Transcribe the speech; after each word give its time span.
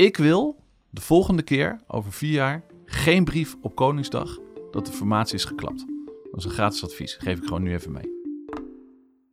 Ik 0.00 0.16
wil 0.16 0.64
de 0.90 1.00
volgende 1.00 1.42
keer, 1.42 1.80
over 1.86 2.12
vier 2.12 2.32
jaar, 2.32 2.62
geen 2.84 3.24
brief 3.24 3.56
op 3.60 3.74
Koningsdag 3.74 4.38
dat 4.70 4.86
de 4.86 4.92
formatie 4.92 5.34
is 5.34 5.44
geklapt. 5.44 5.84
Dat 6.30 6.38
is 6.38 6.44
een 6.44 6.50
gratis 6.50 6.84
advies. 6.84 7.14
Geef 7.14 7.38
ik 7.38 7.44
gewoon 7.44 7.62
nu 7.62 7.72
even 7.74 7.92
mee. 7.92 8.18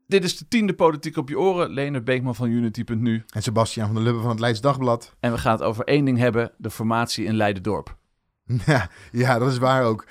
Dit 0.08 0.24
is 0.24 0.38
de 0.38 0.48
tiende 0.48 0.74
Politiek 0.74 1.18
op 1.18 1.30
je 1.30 1.40
oren. 1.40 1.70
Leonard 1.70 2.04
Beekman 2.04 2.36
van 2.36 2.50
Unity.nu. 2.50 3.24
En 3.34 3.44
Sebastian 3.44 3.86
van 3.86 3.96
der 3.96 4.04
Lubbe 4.04 4.20
van 4.22 4.30
het 4.30 4.40
Leids 4.40 4.62
Dagblad. 4.62 5.16
En 5.20 5.32
we 5.32 5.38
gaan 5.38 5.52
het 5.52 5.62
over 5.62 5.84
één 5.86 6.06
ding 6.06 6.18
hebben. 6.18 6.51
De 6.58 6.72
formatie 6.72 7.26
in 7.26 7.36
Leiden-dorp. 7.36 7.97
Ja, 8.65 8.90
ja, 9.12 9.40
dat 9.40 9.52
is 9.52 9.58
waar 9.58 9.84
ook. 9.84 10.08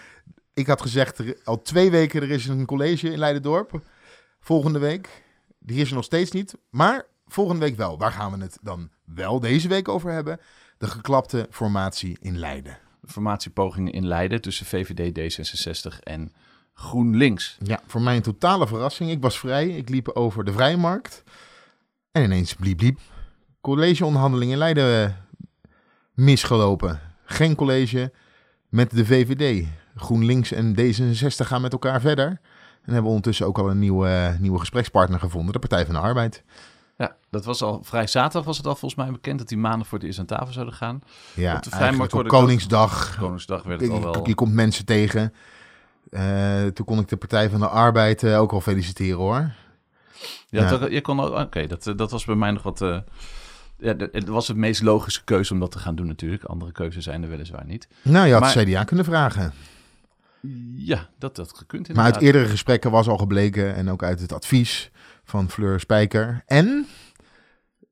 Ik 0.54 0.66
had 0.66 0.80
gezegd, 0.82 1.18
er- 1.18 1.40
al 1.44 1.62
twee 1.62 1.90
weken 1.90 2.22
er 2.22 2.30
is 2.30 2.46
een 2.46 2.66
college 2.66 3.10
in 3.10 3.18
Leiden-dorp. 3.18 3.80
Volgende 4.40 4.78
week. 4.78 5.22
Die 5.58 5.80
is 5.80 5.88
er 5.88 5.94
nog 5.94 6.04
steeds 6.04 6.30
niet. 6.30 6.56
Maar 6.70 7.06
volgende 7.26 7.60
week 7.60 7.76
wel. 7.76 7.98
Waar 7.98 8.12
gaan 8.12 8.32
we 8.32 8.42
het 8.42 8.58
dan 8.62 8.90
wel 9.04 9.40
deze 9.40 9.68
week 9.68 9.88
over 9.88 10.12
hebben? 10.12 10.40
De 10.78 10.86
geklapte 10.86 11.46
formatie 11.50 12.16
in 12.20 12.38
Leiden. 12.38 12.78
De 13.00 13.08
formatiepogingen 13.08 13.92
in 13.92 14.06
Leiden 14.06 14.40
tussen 14.40 14.66
VVD, 14.66 15.38
D66 15.38 15.98
en 16.02 16.32
GroenLinks. 16.74 17.58
Ja, 17.62 17.80
voor 17.86 18.00
mij 18.00 18.16
een 18.16 18.22
totale 18.22 18.66
verrassing. 18.66 19.10
Ik 19.10 19.22
was 19.22 19.38
vrij. 19.38 19.68
Ik 19.68 19.88
liep 19.88 20.08
over 20.08 20.44
de 20.44 20.52
Vrijmarkt. 20.52 21.22
En 22.12 22.22
ineens 22.22 22.54
bliep 22.54 22.76
bliep. 22.76 22.98
Collegeonderhandeling 23.60 24.52
in 24.52 24.58
Leiden 24.58 25.04
eh, 25.04 25.12
misgelopen. 26.14 27.00
Geen 27.24 27.54
college 27.54 28.12
met 28.68 28.90
de 28.90 29.06
VVD. 29.06 29.66
GroenLinks 29.94 30.52
en 30.52 30.74
D66 30.80 31.46
gaan 31.46 31.60
met 31.60 31.72
elkaar 31.72 32.00
verder. 32.00 32.40
En 32.82 32.92
hebben 32.92 33.10
ondertussen 33.10 33.46
ook 33.46 33.58
al 33.58 33.70
een 33.70 33.78
nieuwe, 33.78 34.08
eh, 34.08 34.38
nieuwe 34.38 34.58
gesprekspartner 34.58 35.20
gevonden. 35.20 35.52
De 35.52 35.58
Partij 35.58 35.84
van 35.84 35.94
de 35.94 36.00
Arbeid. 36.00 36.42
Ja, 36.96 37.16
dat 37.30 37.44
was 37.44 37.62
al 37.62 37.80
vrij 37.82 38.06
zaterdag 38.06 38.44
was 38.44 38.56
het 38.56 38.66
al 38.66 38.76
volgens 38.76 39.00
mij 39.00 39.10
bekend 39.12 39.38
dat 39.38 39.48
die 39.48 39.58
maandag 39.58 39.86
voor 39.88 39.98
het 39.98 40.06
eerst 40.06 40.18
aan 40.18 40.26
tafel 40.26 40.52
zouden 40.52 40.74
gaan. 40.74 41.00
Ja, 41.34 41.56
Op 41.56 41.62
de 41.62 41.70
Vrijmarkt 41.70 42.12
op 42.14 42.22
dat- 42.22 42.28
Koningsdag. 42.32 43.16
Koningsdag 43.18 43.62
werd 43.62 43.80
het 43.80 43.90
al 43.90 44.00
wel... 44.02 44.28
je 44.28 44.34
komt 44.34 44.52
mensen 44.52 44.84
tegen. 44.84 45.32
Eh, 46.10 46.64
toen 46.66 46.86
kon 46.86 46.98
ik 46.98 47.08
de 47.08 47.16
Partij 47.16 47.50
van 47.50 47.60
de 47.60 47.68
Arbeid 47.68 48.22
eh, 48.22 48.40
ook 48.40 48.52
al 48.52 48.60
feliciteren 48.60 49.16
hoor. 49.18 49.52
Ja, 50.48 50.62
Ja. 50.62 50.68
toch- 50.78 50.90
je 50.90 51.00
kon 51.00 51.20
ook... 51.20 51.38
Oké, 51.38 51.66
dat, 51.66 51.86
eh, 51.86 51.96
dat 51.96 52.10
was 52.10 52.24
bij 52.24 52.34
mij 52.34 52.50
nog 52.50 52.62
wat... 52.62 52.78
ja, 53.78 53.94
het 54.12 54.28
was 54.28 54.48
het 54.48 54.56
meest 54.56 54.82
logische 54.82 55.24
keuze 55.24 55.52
om 55.52 55.60
dat 55.60 55.70
te 55.70 55.78
gaan 55.78 55.94
doen 55.94 56.06
natuurlijk. 56.06 56.44
Andere 56.44 56.72
keuzes 56.72 57.04
zijn 57.04 57.22
er 57.22 57.28
weliswaar 57.28 57.66
niet. 57.66 57.88
Nou, 58.02 58.26
je 58.26 58.32
had 58.32 58.40
Maar- 58.42 58.64
CDA 58.64 58.84
kunnen 58.84 59.04
vragen. 59.04 59.52
Ja, 60.76 61.08
dat 61.18 61.36
had 61.36 61.52
gekund 61.56 61.86
Maar 61.88 61.96
uit 61.96 62.06
inderdaad. 62.06 62.22
eerdere 62.22 62.48
gesprekken 62.50 62.90
was 62.90 63.08
al 63.08 63.16
gebleken, 63.16 63.74
en 63.74 63.90
ook 63.90 64.02
uit 64.02 64.20
het 64.20 64.32
advies 64.32 64.90
van 65.26 65.50
Fleur 65.50 65.80
Spijker 65.80 66.42
en 66.46 66.86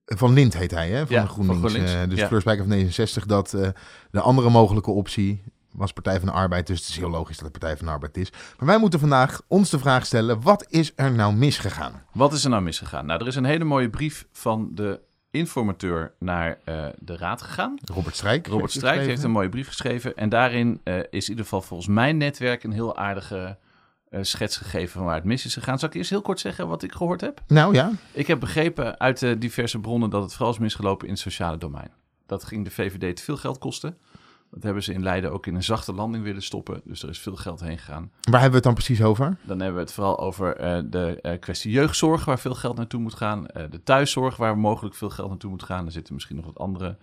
van 0.05 0.33
Lint 0.33 0.59
heet 0.59 0.71
hij, 0.71 0.89
hè, 0.91 1.07
van 1.07 1.17
Ja, 1.17 1.23
de 1.23 1.29
GroenLinks. 1.29 1.61
van 1.61 1.71
GroenLinks, 1.71 2.03
Eh, 2.03 2.09
dus 2.09 2.19
ja. 2.19 2.27
Fleur 2.27 2.41
Spijker 2.41 2.63
van 2.65 2.73
69, 2.73 3.27
dat 3.27 3.55
eh, 3.55 3.69
de 4.11 4.21
andere 4.21 4.51
mogelijke 4.51 4.91
optie 4.91 5.43
was 5.73 5.93
Partij 5.93 6.19
van 6.19 6.27
de 6.29 6.35
Arbeid. 6.35 6.67
Dus 6.67 6.79
het 6.81 6.89
is 6.89 6.97
heel 6.97 7.11
logisch 7.11 7.37
dat 7.37 7.45
het 7.49 7.59
Partij 7.59 7.77
van 7.77 7.87
de 7.87 7.93
Arbeid 7.93 8.17
is. 8.17 8.31
Maar 8.59 8.67
wij 8.69 8.79
moeten 8.79 9.01
vandaag 9.01 9.41
ons 9.49 9.71
de 9.71 9.79
vraag 9.79 10.07
stellen, 10.07 10.41
wat 10.43 10.67
is 10.69 10.93
er 10.97 11.13
nou 11.13 11.35
misgegaan? 11.35 12.03
Wat 12.13 12.33
is 12.33 12.45
er 12.45 12.51
nou 12.51 12.63
misgegaan? 12.63 13.07
Nou, 13.07 13.21
er 13.21 13.27
is 13.27 13.37
een 13.37 13.45
hele 13.45 13.65
mooie 13.65 13.91
brief 13.91 14.27
van 14.33 14.69
de 14.73 15.01
informateur 15.31 16.15
naar 16.19 16.59
eh, 16.65 16.87
de 16.99 17.17
raad 17.17 17.43
gegaan. 17.43 17.79
Robert 17.95 18.15
Strijk. 18.17 18.47
Robert 18.47 18.71
Strijk 18.73 19.01
heeft 19.01 19.23
een 19.23 19.31
mooie 19.31 19.49
brief 19.49 19.67
geschreven. 19.67 20.17
En 20.17 20.29
daarin 20.29 20.81
is 21.11 21.25
in 21.25 21.31
ieder 21.31 21.45
geval 21.45 21.63
volgens 21.63 21.89
mijn 21.89 22.17
netwerk 22.17 22.63
een 22.63 22.73
heel 22.73 22.97
aardige 22.97 23.59
schets 24.21 24.57
gegeven 24.57 24.89
van 24.89 25.05
waar 25.05 25.15
het 25.15 25.25
mis 25.25 25.45
is 25.45 25.55
gegaan. 25.55 25.79
Zal 25.79 25.89
ik 25.89 25.95
eerst 25.95 26.11
heel 26.11 26.23
kort 26.23 26.41
zeggen 26.41 26.69
wat 26.69 26.83
ik 26.83 26.93
gehoord 26.93 27.21
heb? 27.21 27.43
Nou 27.47 27.75
ja, 27.75 27.93
Ik 28.13 28.27
heb 28.27 28.41
begrepen 28.41 29.01
uit 29.01 29.19
de 29.19 29.39
diverse 29.39 29.79
bronnen 29.79 30.11
dat 30.11 30.23
het 30.23 30.33
vooral 30.33 30.53
is 30.53 30.59
misgelopen 30.59 31.07
in 31.07 31.13
het 31.13 31.23
sociale 31.23 31.59
domein. 31.59 31.91
Dat 32.27 32.45
ging 32.45 32.65
de 32.65 32.71
VVD 32.71 33.17
te 33.17 33.23
veel 33.23 33.37
geld 33.37 33.59
kosten. 33.59 33.97
Dat 34.55 34.63
hebben 34.63 34.83
ze 34.83 34.93
in 34.93 35.03
Leiden 35.03 35.33
ook 35.33 35.47
in 35.47 35.55
een 35.55 35.63
zachte 35.63 35.93
landing 35.93 36.25
willen 36.25 36.43
stoppen. 36.43 36.81
Dus 36.85 37.03
er 37.03 37.09
is 37.09 37.19
veel 37.19 37.37
geld 37.37 37.61
heen 37.61 37.79
gegaan. 37.79 38.11
waar 38.21 38.41
hebben 38.41 38.51
we 38.51 38.55
het 38.55 38.65
dan 38.65 38.75
precies 38.75 39.03
over? 39.03 39.37
Dan 39.43 39.59
hebben 39.59 39.75
we 39.77 39.83
het 39.83 39.93
vooral 39.93 40.19
over 40.19 40.57
eh, 40.57 40.83
de 40.85 41.19
eh, 41.21 41.41
kwestie 41.41 41.73
jeugdzorg, 41.73 42.25
waar 42.25 42.39
veel 42.39 42.55
geld 42.55 42.77
naartoe 42.77 43.01
moet 43.01 43.15
gaan. 43.15 43.47
Eh, 43.47 43.65
de 43.71 43.83
thuiszorg, 43.83 44.37
waar 44.37 44.59
mogelijk 44.59 44.95
veel 44.95 45.11
geld 45.11 45.29
naartoe 45.29 45.51
moet 45.51 45.63
gaan. 45.63 45.87
Er 45.87 45.93
zitten 45.93 46.15
misschien 46.15 46.37
nog 46.37 46.45
wat 46.45 46.59
andere 46.59 46.97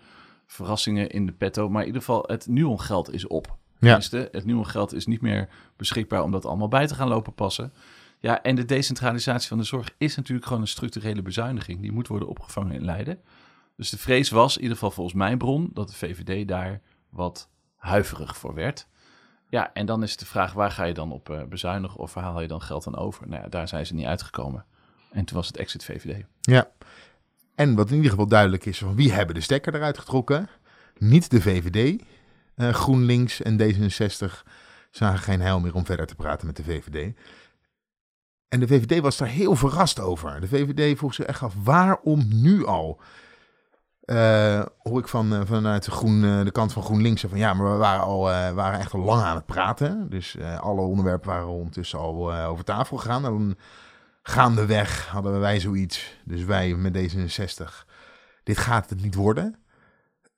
verrassingen 0.48 1.10
in 1.10 1.26
de 1.26 1.32
petto. 1.32 1.70
Maar 1.70 1.82
in 1.82 1.88
ieder 1.88 2.02
geval, 2.02 2.24
het 2.28 2.48
Nuon-geld 2.48 3.14
is 3.14 3.28
op. 3.28 3.58
Ja. 3.82 4.00
Het 4.32 4.46
Nuon-geld 4.46 4.94
is 4.94 5.06
niet 5.06 5.22
meer 5.22 5.50
beschikbaar 5.76 6.24
om 6.24 6.32
dat 6.32 6.46
allemaal 6.46 6.68
bij 6.68 6.88
te 6.88 6.96
gaan 6.96 7.08
lopen 7.08 7.34
passen. 7.34 7.74
Ja, 8.20 8.42
en 8.42 8.56
de 8.56 8.66
decentralisatie 8.66 9.48
van 9.48 9.58
de 9.58 9.64
zorg 9.64 9.90
is 9.98 10.16
natuurlijk 10.16 10.48
gewoon 10.48 10.62
een 10.62 10.68
structurele 10.68 11.22
bezuiniging. 11.22 11.82
Die 11.82 11.92
moet 11.92 12.08
worden 12.08 12.28
opgevangen 12.28 12.76
in 12.76 12.86
Leiden. 12.86 13.20
Dus 13.76 13.90
de 13.90 13.98
vrees 13.98 14.30
was, 14.30 14.56
in 14.56 14.62
ieder 14.62 14.78
geval 14.78 14.92
volgens 14.92 15.16
mijn 15.16 15.38
bron, 15.38 15.70
dat 15.74 15.90
de 15.90 15.96
VVD 15.96 16.48
daar 16.48 16.82
wat 17.10 17.50
huiverig 17.76 18.38
voor 18.38 18.54
werd. 18.54 18.88
Ja, 19.50 19.74
en 19.74 19.86
dan 19.86 20.04
is 20.04 20.18
de 20.18 20.26
vraag, 20.26 20.54
waar 20.54 20.72
ga 20.72 20.84
je 20.84 20.94
dan 20.94 21.12
op 21.12 21.30
eh, 21.30 21.44
bezuinigen 21.44 22.00
of 22.00 22.14
waar 22.14 22.24
haal 22.24 22.42
je 22.42 22.48
dan 22.48 22.62
geld 22.62 22.88
aan 22.88 22.98
over? 22.98 23.28
Nou 23.28 23.42
ja, 23.42 23.50
daar 23.50 23.68
zijn 23.68 23.86
ze 23.86 23.94
niet 23.94 24.06
uitgekomen. 24.06 24.66
En 25.12 25.26
toen 25.26 25.38
was 25.38 25.48
het 25.48 25.58
exit 25.58 25.84
VVD. 25.84 26.26
Ja. 26.42 26.72
En 27.56 27.76
wat 27.76 27.90
in 27.90 27.96
ieder 27.96 28.12
geval 28.12 28.28
duidelijk 28.28 28.66
is, 28.66 28.78
van 28.78 28.96
wie 28.96 29.12
hebben 29.12 29.36
de 29.36 29.42
stekker 29.42 29.76
eruit 29.76 29.98
getrokken? 29.98 30.50
Niet 30.98 31.30
de 31.30 31.42
VVD. 31.42 32.04
Eh, 32.62 32.74
GroenLinks 32.74 33.42
en 33.42 33.58
D66 33.62 34.44
zagen 34.92 35.20
geen 35.20 35.42
heil 35.42 35.60
meer 35.60 35.76
om 35.76 35.86
verder 35.86 36.06
te 36.08 36.16
praten 36.16 36.48
met 36.48 36.56
de 36.56 36.64
VVD. 36.64 37.14
En 38.48 38.60
de 38.60 38.68
VVD 38.68 39.02
was 39.02 39.18
daar 39.18 39.28
heel 39.28 39.56
verrast 39.56 40.00
over. 40.00 40.42
De 40.42 40.48
VVD 40.48 40.98
vroeg 40.98 41.14
zich 41.14 41.26
echt 41.26 41.42
af, 41.42 41.54
waarom 41.64 42.26
nu 42.28 42.66
al? 42.66 43.02
Eh, 44.02 44.66
hoor 44.78 45.00
ik 45.00 45.08
van, 45.08 45.34
eh, 45.34 45.42
vanuit 45.46 45.86
de, 45.86 45.92
groen, 45.92 46.22
de 46.44 46.52
kant 46.52 46.74
van 46.74 46.84
GroenLinks 46.84 47.22
van 47.22 47.38
ja, 47.38 47.54
maar 47.54 47.72
we 47.72 47.78
waren, 47.78 48.04
al, 48.04 48.22
waren 48.54 48.80
echt 48.80 48.94
al 48.94 49.00
lang 49.00 49.22
aan 49.22 49.36
het 49.36 49.46
praten. 49.46 50.10
Dus 50.10 50.38
alle 50.60 50.82
onderwerpen 50.82 51.30
waren 51.30 51.48
ondertussen 51.48 52.00
al 52.00 52.34
over 52.34 52.64
tafel 52.64 52.98
gegaan. 52.98 53.26
En 53.26 53.58
gaandeweg 54.24 55.08
hadden 55.08 55.40
wij 55.40 55.60
zoiets, 55.60 56.18
dus 56.26 56.44
wij 56.44 56.76
met 56.76 56.98
D66, 56.98 57.86
dit 58.44 58.58
gaat 58.58 58.90
het 58.90 59.02
niet 59.02 59.16
worden. 59.16 59.56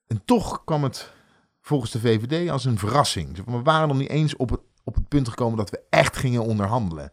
En 0.07 0.21
toch 0.25 0.63
kwam 0.63 0.83
het 0.83 1.13
volgens 1.63 1.91
de 1.91 1.99
VVD 1.99 2.49
als 2.49 2.65
een 2.65 2.77
verrassing. 2.77 3.45
We 3.45 3.61
waren 3.61 3.87
nog 3.87 3.97
niet 3.97 4.09
eens 4.09 4.35
op 4.35 4.49
het, 4.49 4.59
op 4.83 4.95
het 4.95 5.07
punt 5.07 5.29
gekomen 5.29 5.57
dat 5.57 5.69
we 5.69 5.81
echt 5.89 6.17
gingen 6.17 6.43
onderhandelen. 6.43 7.11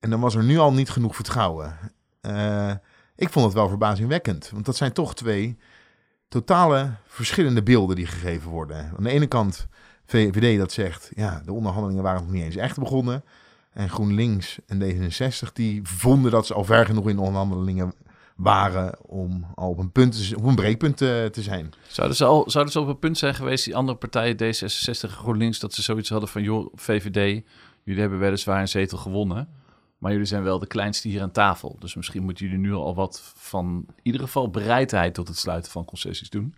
En 0.00 0.10
dan 0.10 0.20
was 0.20 0.34
er 0.34 0.44
nu 0.44 0.58
al 0.58 0.72
niet 0.72 0.90
genoeg 0.90 1.14
vertrouwen. 1.14 1.76
Eh, 2.20 2.70
ik 3.16 3.28
vond 3.28 3.44
het 3.44 3.54
wel 3.54 3.68
verbazingwekkend, 3.68 4.50
want 4.50 4.64
dat 4.64 4.76
zijn 4.76 4.92
toch 4.92 5.14
twee 5.14 5.58
totale 6.28 6.94
verschillende 7.06 7.62
beelden 7.62 7.96
die 7.96 8.06
gegeven 8.06 8.50
worden. 8.50 8.92
Aan 8.96 9.04
de 9.04 9.10
ene 9.10 9.26
kant 9.26 9.66
VVD 10.06 10.58
dat 10.58 10.72
zegt, 10.72 11.10
ja, 11.14 11.42
de 11.44 11.52
onderhandelingen 11.52 12.02
waren 12.02 12.22
nog 12.22 12.32
niet 12.32 12.42
eens 12.42 12.56
echt 12.56 12.78
begonnen. 12.78 13.24
En 13.72 13.90
GroenLinks 13.90 14.58
en 14.66 14.82
D66 14.82 15.52
die 15.52 15.80
vonden 15.82 16.30
dat 16.30 16.46
ze 16.46 16.54
al 16.54 16.64
ver 16.64 16.86
genoeg 16.86 17.08
in 17.08 17.16
de 17.16 17.22
onderhandelingen 17.22 17.94
waren 18.42 18.94
om 19.06 19.46
al 19.54 19.68
op 19.68 19.78
een, 19.78 19.92
punt 19.92 20.28
te, 20.28 20.36
op 20.36 20.44
een 20.44 20.54
breekpunt 20.54 20.96
te, 20.96 21.28
te 21.32 21.42
zijn. 21.42 21.70
Zouden 21.88 22.16
ze, 22.16 22.24
al, 22.24 22.50
zouden 22.50 22.72
ze 22.72 22.80
op 22.80 22.88
een 22.88 22.98
punt 22.98 23.18
zijn 23.18 23.34
geweest, 23.34 23.64
die 23.64 23.76
andere 23.76 23.98
partijen, 23.98 24.36
D66 24.36 25.00
en 25.02 25.08
GroenLinks, 25.08 25.58
dat 25.58 25.74
ze 25.74 25.82
zoiets 25.82 26.08
hadden 26.08 26.28
van, 26.28 26.42
joh, 26.42 26.72
VVD, 26.74 27.42
jullie 27.82 28.00
hebben 28.00 28.18
weliswaar 28.18 28.60
een 28.60 28.68
zetel 28.68 28.98
gewonnen, 28.98 29.48
maar 29.98 30.10
jullie 30.12 30.26
zijn 30.26 30.42
wel 30.42 30.58
de 30.58 30.66
kleinste 30.66 31.08
hier 31.08 31.22
aan 31.22 31.30
tafel. 31.30 31.76
Dus 31.78 31.94
misschien 31.94 32.22
moeten 32.22 32.44
jullie 32.46 32.60
nu 32.60 32.72
al 32.72 32.94
wat 32.94 33.32
van, 33.36 33.84
in 33.88 33.94
ieder 34.02 34.20
geval 34.20 34.50
bereidheid 34.50 35.14
tot 35.14 35.28
het 35.28 35.38
sluiten 35.38 35.72
van 35.72 35.84
concessies 35.84 36.30
doen. 36.30 36.54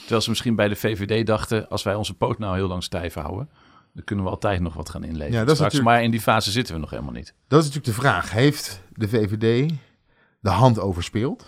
Terwijl 0.00 0.20
ze 0.20 0.28
misschien 0.28 0.56
bij 0.56 0.68
de 0.68 0.76
VVD 0.76 1.26
dachten, 1.26 1.68
als 1.68 1.82
wij 1.82 1.94
onze 1.94 2.14
poot 2.14 2.38
nou 2.38 2.56
heel 2.56 2.68
lang 2.68 2.82
stijf 2.82 3.14
houden, 3.14 3.48
dan 3.92 4.04
kunnen 4.04 4.24
we 4.24 4.30
altijd 4.30 4.60
nog 4.60 4.74
wat 4.74 4.88
gaan 4.88 5.04
inleveren. 5.04 5.32
Ja, 5.38 5.44
dat 5.44 5.54
is 5.54 5.60
natuurlijk- 5.60 5.90
Maar 5.90 6.02
in 6.02 6.10
die 6.10 6.20
fase 6.20 6.50
zitten 6.50 6.74
we 6.74 6.80
nog 6.80 6.90
helemaal 6.90 7.12
niet. 7.12 7.34
Dat 7.48 7.62
is 7.62 7.66
natuurlijk 7.66 7.96
de 7.96 8.02
vraag. 8.02 8.30
Heeft 8.32 8.80
de 8.92 9.08
VVD 9.08 9.72
de 10.44 10.50
hand 10.50 10.78
overspeeld? 10.78 11.44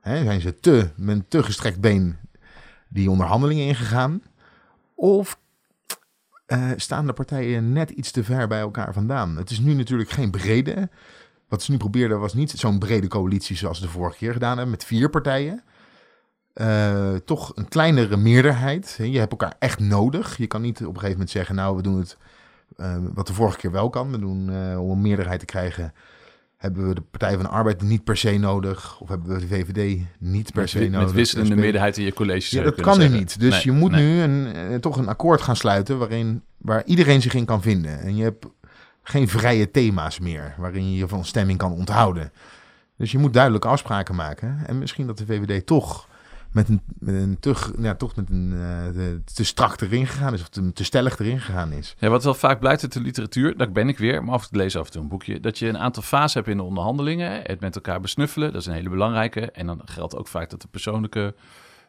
Hè, 0.00 0.22
zijn 0.22 0.40
ze 0.40 0.60
te, 0.60 0.90
met 0.96 1.30
te 1.30 1.42
gestrekt 1.42 1.80
been 1.80 2.16
die 2.88 3.10
onderhandelingen 3.10 3.66
ingegaan? 3.66 4.22
Of 4.94 5.38
eh, 6.46 6.70
staan 6.76 7.06
de 7.06 7.12
partijen 7.12 7.72
net 7.72 7.90
iets 7.90 8.10
te 8.10 8.24
ver 8.24 8.48
bij 8.48 8.60
elkaar 8.60 8.92
vandaan? 8.92 9.36
Het 9.36 9.50
is 9.50 9.58
nu 9.58 9.74
natuurlijk 9.74 10.10
geen 10.10 10.30
brede. 10.30 10.88
Wat 11.48 11.62
ze 11.62 11.70
nu 11.70 11.76
probeerden 11.76 12.20
was 12.20 12.34
niet 12.34 12.50
zo'n 12.50 12.78
brede 12.78 13.08
coalitie 13.08 13.56
zoals 13.56 13.78
ze 13.78 13.84
de 13.84 13.90
vorige 13.90 14.16
keer 14.16 14.32
gedaan 14.32 14.56
hebben 14.56 14.70
met 14.70 14.84
vier 14.84 15.10
partijen. 15.10 15.62
Eh, 16.52 17.14
toch 17.14 17.52
een 17.54 17.68
kleinere 17.68 18.16
meerderheid. 18.16 18.98
Je 19.02 19.18
hebt 19.18 19.30
elkaar 19.30 19.54
echt 19.58 19.78
nodig. 19.78 20.36
Je 20.36 20.46
kan 20.46 20.62
niet 20.62 20.80
op 20.80 20.86
een 20.86 20.94
gegeven 20.94 21.12
moment 21.12 21.30
zeggen, 21.30 21.54
nou 21.54 21.76
we 21.76 21.82
doen 21.82 21.98
het 21.98 22.16
eh, 22.76 22.96
wat 23.14 23.26
de 23.26 23.34
vorige 23.34 23.58
keer 23.58 23.72
wel 23.72 23.90
kan. 23.90 24.10
We 24.10 24.18
doen 24.18 24.48
om 24.78 24.90
een 24.90 25.00
meerderheid 25.00 25.40
te 25.40 25.46
krijgen. 25.46 25.92
Hebben 26.58 26.88
we 26.88 26.94
de 26.94 27.00
Partij 27.00 27.34
van 27.34 27.42
de 27.42 27.48
Arbeid 27.48 27.82
niet 27.82 28.04
per 28.04 28.16
se 28.16 28.36
nodig? 28.38 29.00
Of 29.00 29.08
hebben 29.08 29.28
we 29.34 29.38
de 29.40 29.46
VVD 29.46 30.00
niet 30.18 30.52
per 30.52 30.60
Met, 30.60 30.70
se 30.70 30.78
nodig? 30.78 31.06
met 31.06 31.12
wisselende 31.12 31.56
meerderheid 31.56 31.96
in 31.98 32.04
je 32.04 32.12
college. 32.12 32.56
Ja, 32.56 32.62
dat 32.62 32.80
kan 32.80 32.98
nu 32.98 33.08
niet. 33.08 33.40
Dus 33.40 33.50
Nee, 33.50 33.60
je 33.64 33.72
moet 33.72 33.90
nee. 33.90 34.06
nu 34.06 34.20
een, 34.20 34.52
eh, 34.54 34.74
toch 34.78 34.96
een 34.96 35.08
akkoord 35.08 35.40
gaan 35.42 35.56
sluiten 35.56 35.98
waarin, 35.98 36.42
waar 36.56 36.84
iedereen 36.84 37.22
zich 37.22 37.34
in 37.34 37.44
kan 37.44 37.62
vinden. 37.62 38.00
En 38.00 38.16
je 38.16 38.22
hebt 38.22 38.46
geen 39.02 39.28
vrije 39.28 39.70
thema's 39.70 40.18
meer 40.18 40.54
waarin 40.58 40.90
je 40.90 40.96
je 40.98 41.08
van 41.08 41.24
stemming 41.24 41.58
kan 41.58 41.72
onthouden. 41.72 42.32
Dus 42.96 43.12
je 43.12 43.18
moet 43.18 43.32
duidelijke 43.32 43.68
afspraken 43.68 44.14
maken. 44.14 44.58
En 44.66 44.78
misschien 44.78 45.06
dat 45.06 45.18
de 45.18 45.26
VVD 45.26 45.66
toch 45.66 46.07
met 46.52 46.68
een, 46.68 46.80
met 46.98 47.14
een 47.14 47.36
te, 47.40 47.54
ja, 47.78 47.94
toch 47.94 48.16
met 48.16 48.30
een 48.30 48.52
eh, 48.52 48.88
te, 48.88 49.20
te 49.34 49.44
strak 49.44 49.80
erin 49.80 50.06
gegaan 50.06 50.34
is. 50.34 50.40
Of 50.40 50.48
te, 50.48 50.72
te 50.72 50.84
stellig 50.84 51.18
erin 51.18 51.40
gegaan 51.40 51.72
is. 51.72 51.94
Ja, 51.98 52.08
wat 52.08 52.24
wel 52.24 52.34
vaak 52.34 52.60
blijkt 52.60 52.82
uit 52.82 52.92
de 52.92 53.00
literatuur, 53.00 53.56
daar 53.56 53.72
ben 53.72 53.88
ik 53.88 53.98
weer, 53.98 54.24
maar 54.24 54.34
af 54.34 54.42
en 54.42 54.48
toe 54.48 54.58
lees 54.58 54.76
af 54.76 54.86
en 54.86 54.92
toe 54.92 55.02
een 55.02 55.08
boekje, 55.08 55.40
dat 55.40 55.58
je 55.58 55.68
een 55.68 55.78
aantal 55.78 56.02
fases 56.02 56.34
hebt 56.34 56.48
in 56.48 56.56
de 56.56 56.62
onderhandelingen. 56.62 57.42
Het 57.42 57.60
met 57.60 57.74
elkaar 57.74 58.00
besnuffelen, 58.00 58.52
dat 58.52 58.60
is 58.60 58.66
een 58.66 58.74
hele 58.74 58.88
belangrijke. 58.88 59.50
En 59.50 59.66
dan 59.66 59.80
geldt 59.84 60.16
ook 60.16 60.28
vaak 60.28 60.50
dat 60.50 60.62
de 60.62 60.68
persoonlijke 60.68 61.34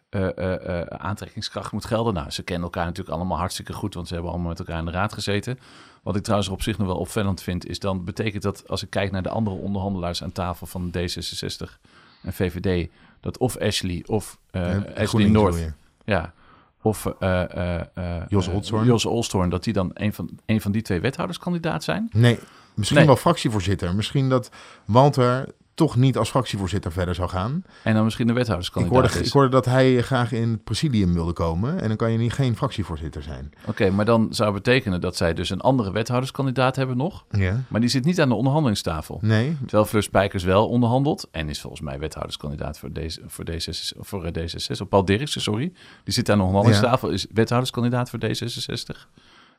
eh, 0.10 0.38
eh, 0.38 0.82
aantrekkingskracht 0.88 1.72
moet 1.72 1.86
gelden. 1.86 2.14
Nou, 2.14 2.30
ze 2.30 2.44
kennen 2.44 2.64
elkaar 2.64 2.86
natuurlijk 2.86 3.16
allemaal 3.16 3.38
hartstikke 3.38 3.74
goed, 3.74 3.94
want 3.94 4.08
ze 4.08 4.14
hebben 4.14 4.32
allemaal 4.32 4.50
met 4.50 4.60
elkaar 4.60 4.80
in 4.80 4.86
de 4.86 4.92
raad 4.92 5.14
gezeten. 5.14 5.60
Wat 6.04 6.16
ik 6.16 6.24
trouwens 6.24 6.50
op 6.50 6.62
zich 6.62 6.78
nog 6.78 6.88
wel 6.88 6.98
opvallend 6.98 7.42
vind, 7.42 7.68
is 7.68 7.80
dan 7.80 8.04
betekent 8.06 8.44
dat 8.44 8.68
als 8.68 8.84
ik 8.84 8.90
kijk 8.90 9.12
naar 9.12 9.24
de 9.24 9.30
andere 9.30 9.56
onderhandelaars 9.56 10.24
aan 10.24 10.32
tafel 10.32 10.68
van 10.68 10.92
D66 10.98 11.80
en 12.22 12.34
VVD, 12.34 12.90
dat 13.20 13.38
of 13.38 13.58
Ashley 13.58 14.04
of 14.08 14.40
eh, 14.52 14.78
Ashley 14.96 15.28
North 15.30 15.74
ja. 16.06 16.34
Of 16.82 17.06
eh, 17.20 17.76
eh, 17.76 18.24
Jos 18.28 18.48
Olsthoorn. 18.48 18.86
Jos 18.86 19.06
Olsthoorn, 19.06 19.50
dat 19.50 19.64
die 19.64 19.74
dan 19.74 19.92
een 19.94 20.14
van, 20.14 20.30
een 20.46 20.62
van 20.62 20.72
die 20.72 20.82
twee 20.82 21.00
wethouderskandidaat 21.00 21.84
zijn. 21.84 22.10
Nee, 22.12 22.40
misschien 22.74 22.98
Nee. 22.98 23.08
wel 23.08 23.16
fractievoorzitter. 23.16 23.96
Misschien 23.96 24.30
dat 24.30 24.52
Walter 24.86 25.48
toch 25.80 25.96
niet 25.96 26.18
als 26.18 26.30
fractievoorzitter 26.30 26.92
verder 26.92 27.16
zou 27.16 27.30
gaan. 27.30 27.64
En 27.84 27.94
dan 27.94 28.04
misschien 28.04 28.26
de 28.26 28.32
Ik 28.32 28.38
wethouderskandidaat 28.38 29.00
hoorde, 29.02 29.20
is. 29.20 29.28
ik 29.28 29.34
hoorde 29.34 29.50
dat 29.50 29.66
hij 29.66 30.02
graag 30.02 30.32
in 30.32 30.50
het 30.50 30.64
presidium 30.64 31.14
wilde 31.14 31.34
komen. 31.34 31.82
En 31.82 31.88
dan 31.88 31.98
kan 31.98 32.12
je 32.12 32.18
niet 32.18 32.34
geen 32.34 32.56
fractievoorzitter 32.56 33.24
zijn. 33.24 33.52
Oké, 33.66 33.90
maar 33.90 34.06
dan 34.06 34.28
zou 34.30 34.54
betekenen 34.54 35.02
dat 35.02 35.16
zij 35.16 35.34
dus 35.34 35.50
een 35.50 35.62
andere 35.62 35.92
wethouderskandidaat 35.92 36.76
hebben 36.76 36.98
nog. 36.98 37.26
Ja. 37.32 37.62
Maar 37.68 37.82
die 37.82 37.90
zit 37.90 38.06
niet 38.06 38.22
aan 38.22 38.30
de 38.30 38.36
onderhandelingstafel. 38.36 39.20
Nee, 39.22 39.58
Terwijl 39.60 39.86
Fleur 39.86 40.04
Spijkers 40.04 40.44
wel 40.44 40.68
onderhandelt. 40.68 41.28
En 41.32 41.50
is 41.50 41.62
volgens 41.62 41.82
mij 41.82 42.00
wethouderskandidaat 42.00 42.80
voor, 42.80 42.94
deze, 42.94 43.22
voor, 43.28 43.46
D66, 43.52 43.98
voor 44.00 44.26
eh, 44.26 44.48
D66. 44.48 44.82
Of 44.82 44.88
Paul 44.90 45.06
Dirksen, 45.06 45.42
sorry. 45.42 45.72
Die 46.04 46.14
zit 46.14 46.30
aan 46.30 46.38
de 46.38 46.44
onderhandelingstafel. 46.44 47.10
Is 47.10 47.26
wethouderskandidaat 47.34 48.10
voor 48.10 48.20
D66. 48.26 49.08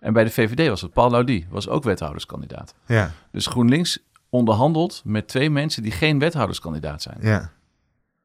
En 0.01 0.13
bij 0.13 0.25
de 0.25 0.31
VVD 0.31 0.69
was 0.69 0.81
het 0.81 0.93
Paul 0.93 1.11
Laudy. 1.11 1.45
Was 1.51 1.69
ook 1.69 1.85
wethouderskandidaat. 1.85 2.75
ja, 2.87 3.13
Dus 3.33 3.47
GroenLinks 3.47 3.99
onderhandelt 4.31 5.03
met 5.05 5.29
twee 5.29 5.51
mensen 5.51 5.83
die 5.83 5.93
geen 5.93 6.19
wethouderskandidaat 6.19 7.03
zijn. 7.03 7.19
ja. 7.21 7.53